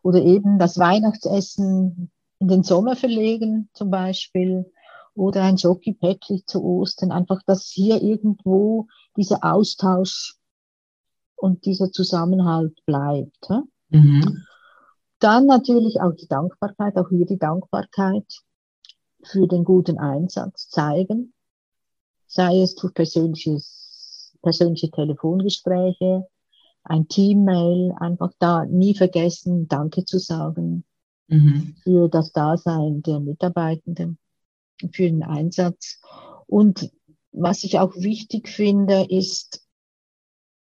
Oder 0.01 0.21
eben 0.21 0.59
das 0.59 0.77
Weihnachtsessen 0.77 2.11
in 2.39 2.47
den 2.47 2.63
Sommer 2.63 2.95
verlegen 2.95 3.69
zum 3.73 3.89
Beispiel. 3.89 4.71
Oder 5.13 5.43
ein 5.43 5.57
Schokipäckchen 5.57 6.43
zu 6.45 6.63
Ostern. 6.63 7.11
Einfach, 7.11 7.41
dass 7.45 7.65
hier 7.65 8.01
irgendwo 8.01 8.87
dieser 9.17 9.43
Austausch 9.43 10.35
und 11.35 11.65
dieser 11.65 11.91
Zusammenhalt 11.91 12.85
bleibt. 12.85 13.49
Mhm. 13.89 14.43
Dann 15.25 15.47
natürlich 15.47 15.99
auch 16.01 16.13
die 16.13 16.27
Dankbarkeit, 16.27 16.95
auch 16.97 17.09
hier 17.09 17.25
die 17.25 17.39
Dankbarkeit 17.39 18.27
für 19.23 19.47
den 19.47 19.63
guten 19.63 19.97
Einsatz 19.97 20.69
zeigen. 20.69 21.33
Sei 22.27 22.61
es 22.61 22.75
durch 22.75 22.93
persönliches 22.93 24.35
persönliche 24.43 24.91
Telefongespräche, 24.91 26.27
ein 26.83 27.07
Teammail, 27.07 27.95
einfach 27.99 28.33
da 28.37 28.65
nie 28.65 28.93
vergessen, 28.93 29.67
Danke 29.67 30.05
zu 30.05 30.19
sagen 30.19 30.83
mhm. 31.27 31.75
für 31.81 32.07
das 32.07 32.31
Dasein 32.31 33.01
der 33.01 33.19
Mitarbeitenden, 33.19 34.19
für 34.91 35.09
den 35.09 35.23
Einsatz. 35.23 36.01
Und 36.45 36.91
was 37.31 37.63
ich 37.63 37.79
auch 37.79 37.95
wichtig 37.95 38.47
finde, 38.47 39.07
ist 39.09 39.64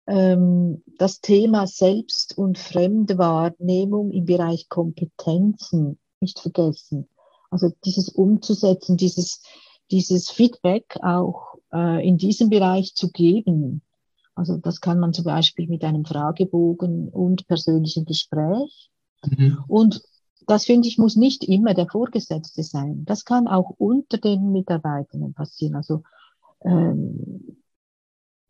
das 0.06 1.20
Thema 1.20 1.66
Selbst- 1.66 2.36
und 2.36 2.58
Fremdwahrnehmung 2.58 4.10
im 4.10 4.24
Bereich 4.24 4.68
Kompetenzen 4.68 5.98
nicht 6.20 6.40
vergessen. 6.40 7.08
Also 7.50 7.70
dieses 7.84 8.08
umzusetzen, 8.08 8.96
dieses, 8.96 9.42
dieses 9.90 10.30
Feedback 10.30 10.98
auch 11.02 11.54
äh, 11.72 12.06
in 12.06 12.16
diesem 12.16 12.48
Bereich 12.48 12.94
zu 12.94 13.10
geben. 13.10 13.82
Also 14.34 14.56
das 14.56 14.80
kann 14.80 14.98
man 14.98 15.12
zum 15.12 15.24
Beispiel 15.24 15.68
mit 15.68 15.84
einem 15.84 16.04
Fragebogen 16.04 17.08
und 17.08 17.46
persönlichem 17.46 18.04
Gespräch. 18.04 18.90
Mhm. 19.24 19.58
Und 19.68 20.02
das 20.46 20.64
finde 20.64 20.88
ich 20.88 20.98
muss 20.98 21.16
nicht 21.16 21.44
immer 21.44 21.74
der 21.74 21.86
Vorgesetzte 21.86 22.62
sein. 22.62 23.04
Das 23.04 23.24
kann 23.24 23.46
auch 23.46 23.74
unter 23.78 24.18
den 24.18 24.50
Mitarbeitern 24.50 25.34
passieren. 25.34 25.76
Also 25.76 26.02
ähm, 26.64 27.61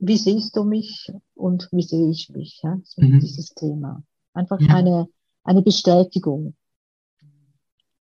wie 0.05 0.17
siehst 0.17 0.57
du 0.57 0.65
mich 0.65 1.13
und 1.35 1.69
wie 1.71 1.83
sehe 1.83 2.11
ich 2.11 2.29
mich? 2.29 2.61
Ja? 2.65 2.77
So 2.83 3.03
mhm. 3.03 3.21
Dieses 3.21 3.55
Thema. 3.55 4.03
Einfach 4.35 4.61
ja. 4.61 4.75
eine, 4.75 5.09
eine 5.45 5.63
Bestätigung. 5.63 6.57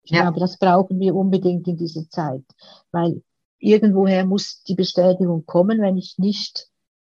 Ich 0.01 0.11
ja. 0.11 0.23
glaube, 0.23 0.39
das 0.39 0.57
brauchen 0.57 0.99
wir 0.99 1.13
unbedingt 1.13 1.67
in 1.67 1.77
dieser 1.77 2.09
Zeit, 2.09 2.43
weil 2.91 3.21
irgendwoher 3.59 4.25
muss 4.25 4.63
die 4.63 4.73
Bestätigung 4.73 5.45
kommen, 5.45 5.81
wenn 5.81 5.95
ich 5.95 6.17
nicht 6.17 6.67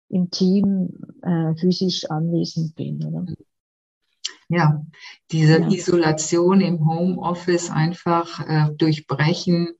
im 0.08 0.30
Team 0.30 0.90
äh, 1.22 1.54
physisch 1.54 2.10
anwesend 2.10 2.74
bin. 2.74 3.04
Oder? 3.04 3.32
Ja, 4.48 4.84
diese 5.30 5.60
ja. 5.60 5.68
Isolation 5.68 6.60
im 6.60 6.84
Homeoffice 6.84 7.70
einfach 7.70 8.40
äh, 8.48 8.74
durchbrechen 8.74 9.74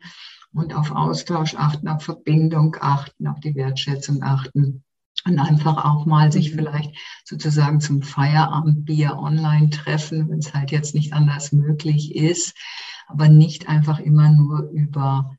und 0.54 0.76
auf 0.76 0.92
Austausch 0.92 1.56
achten, 1.56 1.88
auf 1.88 2.04
Verbindung 2.04 2.76
achten, 2.80 3.26
auf 3.26 3.40
die 3.40 3.56
Wertschätzung 3.56 4.22
achten 4.22 4.84
und 5.24 5.38
einfach 5.38 5.84
auch 5.84 6.06
mal 6.06 6.32
sich 6.32 6.52
mhm. 6.52 6.56
vielleicht 6.56 6.96
sozusagen 7.24 7.80
zum 7.80 8.02
Feierabendbier 8.02 9.16
online 9.18 9.70
treffen, 9.70 10.28
wenn 10.28 10.38
es 10.38 10.54
halt 10.54 10.70
jetzt 10.70 10.94
nicht 10.94 11.12
anders 11.12 11.52
möglich 11.52 12.14
ist, 12.14 12.56
aber 13.06 13.28
nicht 13.28 13.68
einfach 13.68 13.98
immer 13.98 14.30
nur 14.30 14.70
über 14.70 15.36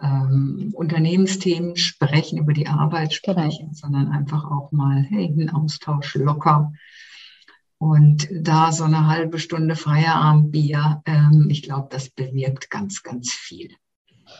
ähm, 0.00 0.72
Unternehmensthemen 0.74 1.76
sprechen, 1.76 2.38
über 2.38 2.52
die 2.52 2.68
Arbeit 2.68 3.20
genau. 3.22 3.40
sprechen, 3.40 3.66
genau. 3.66 3.74
sondern 3.74 4.08
einfach 4.08 4.44
auch 4.44 4.72
mal, 4.72 5.02
hey, 5.08 5.26
ein 5.26 5.50
Austausch 5.50 6.14
locker. 6.14 6.72
Und 7.78 8.28
da 8.32 8.72
so 8.72 8.84
eine 8.84 9.06
halbe 9.06 9.38
Stunde 9.38 9.76
Feierabendbier, 9.76 11.02
ähm, 11.04 11.48
ich 11.50 11.62
glaube, 11.62 11.88
das 11.90 12.08
bewirkt 12.08 12.70
ganz, 12.70 13.02
ganz 13.02 13.32
viel. 13.32 13.70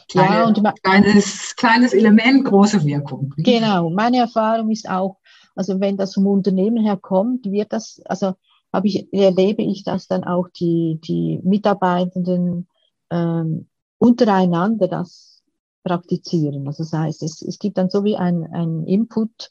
Kleine, 0.09 0.37
ja, 0.37 0.47
und 0.47 0.62
kleines, 0.83 1.57
kleines 1.57 1.92
Element, 1.92 2.45
große 2.45 2.85
Wirkung. 2.85 3.35
Genau, 3.38 3.90
meine 3.90 4.19
Erfahrung 4.19 4.71
ist 4.71 4.88
auch, 4.88 5.19
also 5.55 5.81
wenn 5.81 5.97
das 5.97 6.14
vom 6.14 6.27
Unternehmen 6.27 6.85
her 6.85 6.97
kommt, 6.97 7.47
wird 7.47 7.73
das, 7.73 8.01
also 8.05 8.35
habe 8.73 8.88
ich, 8.88 9.12
erlebe 9.12 9.62
ich, 9.62 9.85
dass 9.85 10.07
dann 10.07 10.25
auch 10.25 10.49
die, 10.49 11.01
die 11.03 11.40
Mitarbeitenden 11.42 12.69
ähm, 13.11 13.66
untereinander 13.99 14.87
das 14.87 15.42
praktizieren. 15.83 16.66
Also 16.66 16.85
das 16.85 16.92
heißt, 16.92 17.23
es, 17.23 17.42
es 17.42 17.59
gibt 17.59 17.79
dann 17.79 17.90
so 17.90 18.05
wie 18.05 18.16
ein, 18.16 18.45
ein 18.53 18.85
Input 18.85 19.51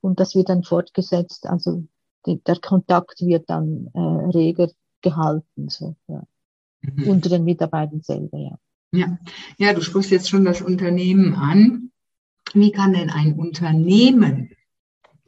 und 0.00 0.20
das 0.20 0.34
wird 0.34 0.48
dann 0.48 0.64
fortgesetzt. 0.64 1.46
Also 1.46 1.84
die, 2.26 2.42
der 2.42 2.56
Kontakt 2.56 3.20
wird 3.20 3.48
dann 3.48 3.90
äh, 3.94 4.00
reger 4.36 4.70
gehalten, 5.02 5.68
so, 5.68 5.94
ja. 6.08 6.22
mhm. 6.80 7.08
unter 7.08 7.28
den 7.28 7.44
Mitarbeitern 7.44 8.00
selber, 8.02 8.38
ja. 8.38 8.58
Ja. 8.94 9.18
ja, 9.58 9.72
du 9.72 9.80
sprichst 9.80 10.10
jetzt 10.10 10.28
schon 10.28 10.44
das 10.44 10.62
Unternehmen 10.62 11.34
an. 11.34 11.90
Wie 12.52 12.70
kann 12.70 12.92
denn 12.92 13.10
ein 13.10 13.34
Unternehmen, 13.34 14.50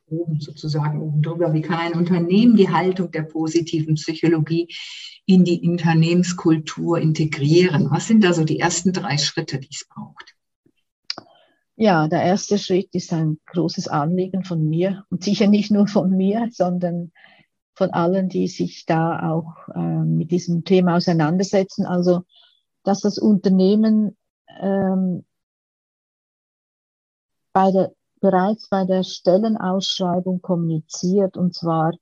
oben 0.07 0.40
sozusagen 0.40 1.00
oben 1.00 1.22
drüber, 1.22 1.52
wie 1.52 1.62
kann 1.62 1.79
ein 1.79 1.94
Unternehmen 1.94 2.57
die 2.57 2.68
Haltung 2.68 3.11
der 3.11 3.22
positiven 3.22 3.96
Psychologie 3.96 4.68
in 5.24 5.44
die 5.44 5.68
Unternehmenskultur 5.68 7.00
integrieren? 7.00 7.90
Was 7.90 8.07
sind 8.07 8.22
da 8.22 8.33
so 8.33 8.44
die 8.44 8.61
ersten 8.61 8.92
drei 8.92 9.18
Schritte, 9.18 9.59
die 9.59 9.70
es 9.70 9.87
braucht? 9.88 10.37
Ja, 11.74 12.07
der 12.09 12.22
erste 12.22 12.59
Schritt 12.59 12.94
ist 12.94 13.12
ein 13.12 13.38
großes 13.46 13.88
Anliegen 13.88 14.44
von 14.44 14.66
mir 14.68 15.05
und 15.11 15.24
sicher 15.24 15.48
nicht 15.48 15.70
nur 15.70 15.88
von 15.88 16.16
mir, 16.16 16.48
sondern 16.52 17.12
von 17.74 17.90
allen, 17.90 18.29
die 18.29 18.48
sich 18.48 18.87
da 18.87 19.31
auch 19.31 19.68
äh, 19.74 20.05
mit 20.05 20.31
diesem 20.31 20.64
Thema 20.64 20.96
auseinandersetzen. 20.96 21.85
Also 21.85 22.22
dass 22.87 23.01
das 23.01 23.18
Unternehmen 23.18 24.16
ähm, 24.61 25.25
bei 27.53 27.72
der, 27.72 27.92
bereits 28.20 28.68
bei 28.68 28.85
der 28.85 29.03
Stellenausschreibung 29.03 30.40
kommuniziert, 30.40 31.37
und 31.37 31.55
zwar 31.55 31.92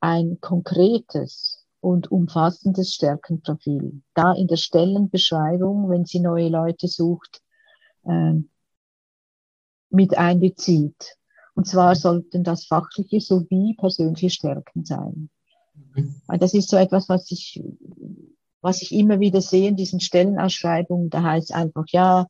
ein 0.00 0.38
konkretes 0.40 1.64
und 1.80 2.10
umfassendes 2.10 2.94
Stärkenprofil. 2.94 4.02
Da 4.14 4.32
in 4.32 4.48
der 4.48 4.56
Stellenbeschreibung, 4.56 5.88
wenn 5.88 6.04
sie 6.04 6.20
neue 6.20 6.48
Leute 6.48 6.88
sucht, 6.88 7.40
äh, 8.04 8.34
mit 9.90 10.18
einbezieht. 10.18 11.16
Und 11.54 11.66
zwar 11.66 11.94
sollten 11.94 12.42
das 12.42 12.66
fachliche 12.66 13.20
sowie 13.20 13.76
persönliche 13.78 14.30
Stärken 14.30 14.84
sein. 14.84 15.30
Mhm. 15.94 16.20
Das 16.40 16.54
ist 16.54 16.70
so 16.70 16.76
etwas, 16.76 17.08
was 17.08 17.30
ich 17.30 17.62
was 18.60 18.82
ich 18.82 18.92
immer 18.92 19.20
wieder 19.20 19.40
sehe 19.40 19.68
in 19.68 19.76
diesen 19.76 20.00
Stellenausschreibungen, 20.00 21.10
da 21.10 21.22
heißt 21.22 21.54
einfach, 21.54 21.84
ja, 21.88 22.26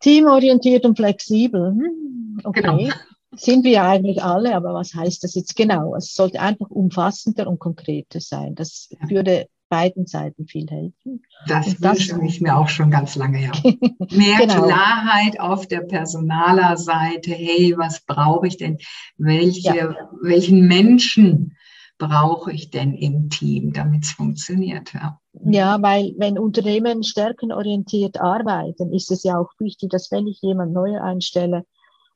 teamorientiert 0.00 0.84
und 0.84 0.96
flexibel. 0.96 1.72
Hm, 1.72 2.40
okay, 2.44 2.60
genau. 2.60 2.94
sind 3.32 3.64
wir 3.64 3.72
ja 3.72 3.88
eigentlich 3.88 4.22
alle, 4.22 4.54
aber 4.54 4.74
was 4.74 4.94
heißt 4.94 5.22
das 5.24 5.34
jetzt 5.34 5.56
genau? 5.56 5.94
Es 5.94 6.14
sollte 6.14 6.40
einfach 6.40 6.70
umfassender 6.70 7.46
und 7.46 7.58
konkreter 7.58 8.20
sein. 8.20 8.54
Das 8.54 8.88
ja. 8.90 9.10
würde 9.10 9.46
beiden 9.70 10.06
Seiten 10.06 10.46
viel 10.46 10.68
helfen. 10.68 11.22
Das, 11.46 11.76
das 11.78 12.08
wünsche 12.10 12.26
ich 12.26 12.40
mir 12.40 12.56
auch 12.56 12.68
schon 12.68 12.90
ganz 12.90 13.14
lange, 13.14 13.44
ja. 13.44 13.52
Mehr 14.10 14.38
genau. 14.38 14.66
Klarheit 14.66 15.38
auf 15.38 15.66
der 15.68 15.80
Personalerseite. 15.80 17.30
Hey, 17.30 17.74
was 17.78 18.00
brauche 18.00 18.48
ich 18.48 18.56
denn? 18.56 18.78
Welche, 19.16 19.76
ja. 19.76 19.96
welchen 20.20 20.66
Menschen 20.66 21.56
brauche 22.00 22.50
ich 22.50 22.70
denn 22.70 22.94
im 22.94 23.28
Team, 23.30 23.72
damit 23.72 24.04
es 24.04 24.12
funktioniert? 24.12 24.92
Ja. 24.94 25.20
ja, 25.44 25.80
weil 25.80 26.14
wenn 26.18 26.38
Unternehmen 26.38 27.04
stärkenorientiert 27.04 28.20
arbeiten, 28.20 28.92
ist 28.92 29.12
es 29.12 29.22
ja 29.22 29.38
auch 29.38 29.50
wichtig, 29.58 29.90
dass 29.90 30.10
wenn 30.10 30.26
ich 30.26 30.40
jemand 30.42 30.72
neu 30.72 30.98
einstelle, 31.00 31.64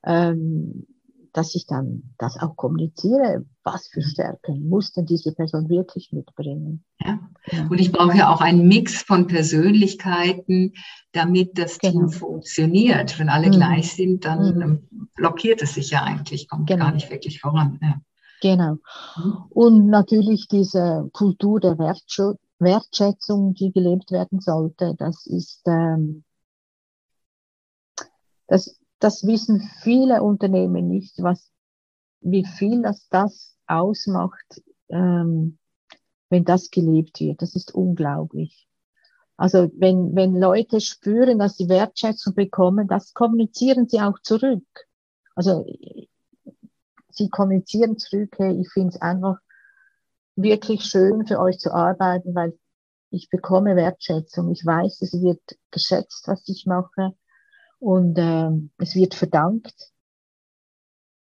ähm, 0.04 0.86
dass 1.34 1.54
ich 1.54 1.66
dann 1.66 2.14
das 2.16 2.40
auch 2.40 2.56
kommuniziere, 2.56 3.44
was 3.64 3.88
für 3.88 4.02
Stärken 4.02 4.68
muss 4.68 4.92
denn 4.92 5.04
diese 5.04 5.32
Person 5.32 5.68
wirklich 5.68 6.12
mitbringen. 6.12 6.84
Ja. 7.00 7.18
Und 7.68 7.80
ich 7.80 7.90
brauche 7.92 8.16
ja 8.16 8.32
auch 8.32 8.40
einen 8.40 8.68
Mix 8.68 9.02
von 9.02 9.26
Persönlichkeiten, 9.26 10.74
damit 11.12 11.58
das 11.58 11.78
genau. 11.78 11.92
Team 11.92 12.08
funktioniert. 12.10 13.18
Wenn 13.18 13.28
alle 13.28 13.48
mhm. 13.48 13.52
gleich 13.52 13.92
sind, 13.92 14.24
dann 14.24 14.58
mhm. 14.58 15.08
blockiert 15.16 15.60
es 15.60 15.74
sich 15.74 15.90
ja 15.90 16.04
eigentlich, 16.04 16.48
kommt 16.48 16.68
genau. 16.68 16.84
gar 16.84 16.92
nicht 16.92 17.10
wirklich 17.10 17.40
voran. 17.40 17.80
Ja. 17.82 18.00
Genau. 18.40 18.78
Mhm. 19.16 19.44
Und 19.50 19.86
natürlich 19.86 20.48
diese 20.48 21.08
Kultur 21.12 21.60
der 21.60 21.78
Wertschätzung, 21.78 23.54
die 23.54 23.72
gelebt 23.72 24.10
werden 24.10 24.40
sollte, 24.40 24.94
das 24.98 25.26
ist, 25.26 25.62
ähm, 25.66 26.24
das, 28.46 28.78
das 28.98 29.26
wissen 29.26 29.60
viele 29.82 30.22
Unternehmen 30.22 30.88
nicht, 30.88 31.22
was, 31.22 31.50
wie 32.20 32.44
viel 32.44 32.82
das, 32.82 33.08
das 33.08 33.56
ausmacht, 33.66 34.62
ähm, 34.88 35.58
wenn 36.28 36.44
das 36.44 36.70
gelebt 36.70 37.20
wird. 37.20 37.42
Das 37.42 37.54
ist 37.54 37.74
unglaublich. 37.74 38.66
Also 39.36 39.70
wenn, 39.76 40.14
wenn 40.14 40.36
Leute 40.36 40.80
spüren, 40.80 41.38
dass 41.38 41.56
sie 41.56 41.68
Wertschätzung 41.68 42.34
bekommen, 42.34 42.86
das 42.86 43.14
kommunizieren 43.14 43.88
sie 43.88 44.00
auch 44.00 44.18
zurück. 44.22 44.64
Also 45.34 45.66
sie 47.14 47.28
kommunizieren 47.28 47.98
zurück, 47.98 48.34
hey, 48.38 48.60
ich 48.60 48.70
finde 48.70 48.90
es 48.90 49.00
einfach 49.00 49.36
wirklich 50.36 50.84
schön 50.84 51.26
für 51.26 51.38
euch 51.38 51.58
zu 51.58 51.72
arbeiten, 51.72 52.34
weil 52.34 52.58
ich 53.10 53.30
bekomme 53.30 53.76
Wertschätzung. 53.76 54.50
Ich 54.50 54.66
weiß, 54.66 55.02
es 55.02 55.12
wird 55.22 55.40
geschätzt, 55.70 56.26
was 56.26 56.48
ich 56.48 56.66
mache 56.66 57.12
und 57.78 58.18
äh, 58.18 58.50
es 58.78 58.94
wird 58.94 59.14
verdankt, 59.14 59.74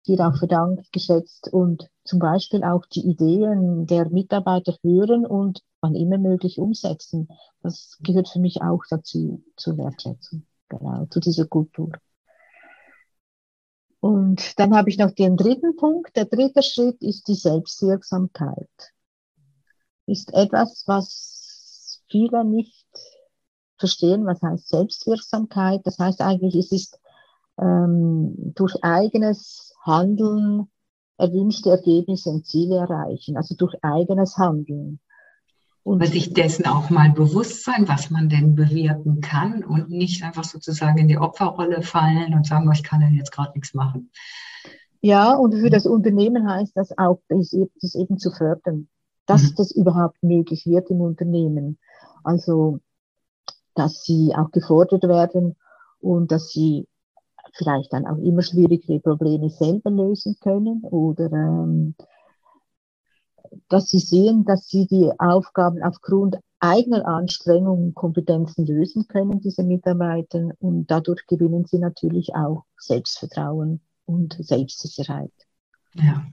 wird 0.07 0.21
auch 0.21 0.37
verdankt, 0.37 0.93
geschätzt 0.93 1.53
und 1.53 1.89
zum 2.05 2.19
Beispiel 2.19 2.65
auch 2.65 2.85
die 2.87 3.07
Ideen 3.07 3.87
der 3.87 4.09
Mitarbeiter 4.09 4.77
hören 4.83 5.25
und 5.25 5.63
wann 5.81 5.95
immer 5.95 6.19
möglich 6.19 6.59
umsetzen. 6.59 7.29
Das 7.63 7.97
gehört 8.01 8.29
für 8.29 8.41
mich 8.41 8.61
auch 8.63 8.83
dazu, 8.91 9.43
zur 9.57 9.79
Wertschätzung, 9.79 10.47
genau, 10.69 11.07
zu 11.07 11.21
dieser 11.21 11.47
Kultur. 11.47 11.93
Und 14.01 14.59
dann 14.59 14.75
habe 14.75 14.89
ich 14.89 14.99
noch 14.99 15.11
den 15.11 15.37
dritten 15.37 15.77
Punkt. 15.77 16.17
Der 16.17 16.25
dritte 16.25 16.63
Schritt 16.63 17.03
ist 17.03 17.29
die 17.29 17.35
Selbstwirksamkeit. 17.35 18.69
Ist 20.07 20.33
etwas, 20.33 20.85
was 20.87 22.03
viele 22.09 22.45
nicht 22.45 22.87
verstehen, 23.77 24.27
was 24.27 24.41
heißt 24.43 24.69
Selbstwirksamkeit. 24.69 25.83
Das 25.85 25.99
heißt 25.99 26.21
eigentlich, 26.23 26.55
es 26.55 26.73
ist 26.73 26.99
ähm, 27.59 28.35
durch 28.55 28.77
eigenes 28.83 29.75
Handeln 29.85 30.71
erwünschte 31.19 31.71
Ergebnisse 31.71 32.31
und 32.31 32.47
Ziele 32.47 32.77
erreichen, 32.77 33.37
also 33.37 33.55
durch 33.55 33.75
eigenes 33.83 34.39
Handeln. 34.39 35.01
Und 35.83 36.07
sich 36.07 36.35
dessen 36.35 36.67
auch 36.67 36.91
mal 36.91 37.11
bewusst 37.11 37.65
sein, 37.65 37.89
was 37.89 38.11
man 38.11 38.29
denn 38.29 38.55
bewirken 38.55 39.21
kann 39.21 39.65
und 39.65 39.89
nicht 39.89 40.23
einfach 40.23 40.45
sozusagen 40.45 40.99
in 40.99 41.09
die 41.09 41.19
Opferrolle 41.19 41.83
fallen 41.83 42.35
und 42.35 42.47
sagen, 42.47 42.71
ich 42.71 42.83
kann 42.83 43.01
ja 43.01 43.09
jetzt 43.09 43.33
gerade 43.33 43.53
nichts 43.55 43.73
machen. 43.73 44.11
Ja, 45.01 45.35
und 45.35 45.55
für 45.55 45.71
das 45.71 45.87
Unternehmen 45.87 46.49
heißt 46.49 46.77
das 46.77 46.97
auch, 46.99 47.21
das 47.29 47.95
eben 47.95 48.19
zu 48.19 48.31
fördern, 48.31 48.89
dass 49.27 49.43
mhm. 49.43 49.55
das 49.57 49.71
überhaupt 49.71 50.23
möglich 50.23 50.67
wird 50.67 50.91
im 50.91 51.01
Unternehmen. 51.01 51.79
Also, 52.23 52.81
dass 53.75 54.05
sie 54.05 54.35
auch 54.37 54.51
gefordert 54.51 55.05
werden 55.05 55.57
und 56.01 56.31
dass 56.31 56.51
sie 56.51 56.87
vielleicht 57.55 57.93
dann 57.93 58.07
auch 58.07 58.19
immer 58.19 58.43
schwierigere 58.43 59.01
Probleme 59.01 59.49
selber 59.49 59.91
lösen 59.91 60.37
können 60.41 60.83
oder 60.85 61.33
ähm, 61.33 61.95
dass 63.69 63.89
sie 63.89 63.99
sehen, 63.99 64.45
dass 64.45 64.69
sie 64.69 64.87
die 64.87 65.11
Aufgaben 65.19 65.83
aufgrund 65.83 66.39
eigener 66.61 67.07
Anstrengungen 67.07 67.89
und 67.89 67.95
Kompetenzen 67.95 68.67
lösen 68.67 69.09
können, 69.09 69.41
diese 69.41 69.63
Mitarbeiter. 69.63 70.51
Und 70.59 70.91
dadurch 70.91 71.27
gewinnen 71.27 71.65
sie 71.65 71.79
natürlich 71.79 72.35
auch 72.35 72.65
Selbstvertrauen 72.79 73.81
und 74.05 74.37
Selbstsicherheit. 74.39 75.33
Ja. 75.95 76.25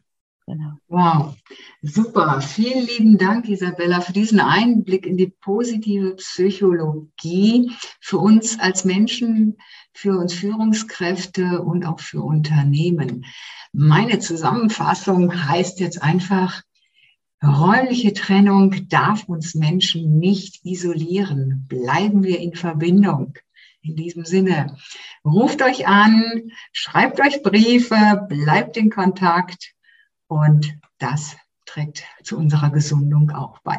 Genau. 0.49 0.77
Wow, 0.87 1.35
super. 1.81 2.39
Vielen 2.39 2.87
lieben 2.87 3.17
Dank, 3.17 3.49
Isabella, 3.49 3.99
für 3.99 4.13
diesen 4.13 4.39
Einblick 4.39 5.05
in 5.05 5.17
die 5.17 5.27
positive 5.27 6.15
Psychologie 6.15 7.69
für 7.99 8.19
uns 8.19 8.57
als 8.57 8.85
Menschen, 8.85 9.57
für 9.91 10.17
uns 10.17 10.33
Führungskräfte 10.33 11.61
und 11.61 11.85
auch 11.85 11.99
für 11.99 12.21
Unternehmen. 12.21 13.25
Meine 13.73 14.19
Zusammenfassung 14.19 15.33
heißt 15.49 15.81
jetzt 15.81 16.01
einfach, 16.01 16.61
räumliche 17.43 18.13
Trennung 18.13 18.87
darf 18.89 19.27
uns 19.27 19.55
Menschen 19.55 20.19
nicht 20.19 20.65
isolieren. 20.65 21.65
Bleiben 21.67 22.23
wir 22.23 22.39
in 22.39 22.55
Verbindung. 22.55 23.37
In 23.81 23.95
diesem 23.95 24.25
Sinne, 24.25 24.75
ruft 25.23 25.61
euch 25.61 25.87
an, 25.87 26.51
schreibt 26.71 27.21
euch 27.21 27.41
Briefe, 27.41 28.25
bleibt 28.27 28.75
in 28.75 28.89
Kontakt 28.89 29.73
und 30.27 30.77
das 30.97 31.37
trägt 31.65 32.03
zu 32.23 32.37
unserer 32.37 32.71
Gesundung 32.71 33.31
auch 33.31 33.59
bei. 33.59 33.77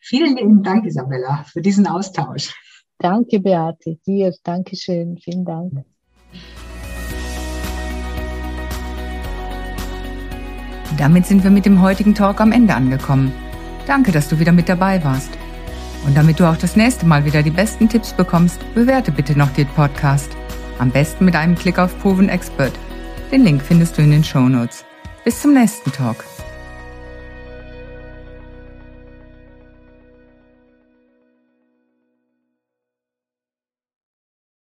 Vielen 0.00 0.36
lieben 0.36 0.62
Dank, 0.62 0.84
Isabella, 0.84 1.44
für 1.44 1.62
diesen 1.62 1.86
Austausch. 1.86 2.54
Danke, 2.98 3.40
Beate, 3.40 3.98
dir. 4.06 4.34
Dankeschön. 4.42 5.16
Vielen 5.16 5.44
Dank. 5.44 5.84
Damit 11.00 11.24
sind 11.24 11.42
wir 11.44 11.50
mit 11.50 11.64
dem 11.64 11.80
heutigen 11.80 12.14
Talk 12.14 12.42
am 12.42 12.52
Ende 12.52 12.74
angekommen. 12.74 13.32
Danke, 13.86 14.12
dass 14.12 14.28
du 14.28 14.38
wieder 14.38 14.52
mit 14.52 14.68
dabei 14.68 15.02
warst. 15.02 15.30
Und 16.06 16.14
damit 16.14 16.38
du 16.38 16.44
auch 16.44 16.58
das 16.58 16.76
nächste 16.76 17.06
Mal 17.06 17.24
wieder 17.24 17.42
die 17.42 17.50
besten 17.50 17.88
Tipps 17.88 18.12
bekommst, 18.12 18.60
bewerte 18.74 19.10
bitte 19.10 19.36
noch 19.36 19.48
den 19.54 19.66
Podcast. 19.68 20.30
Am 20.78 20.90
besten 20.90 21.24
mit 21.24 21.36
einem 21.36 21.56
Klick 21.56 21.78
auf 21.78 21.98
Proven 22.00 22.28
Expert. 22.28 22.72
Den 23.32 23.44
Link 23.44 23.62
findest 23.62 23.96
du 23.96 24.02
in 24.02 24.10
den 24.10 24.22
Show 24.22 24.46
Notes. 24.46 24.84
Bis 25.24 25.40
zum 25.40 25.54
nächsten 25.54 25.90
Talk. 25.90 26.22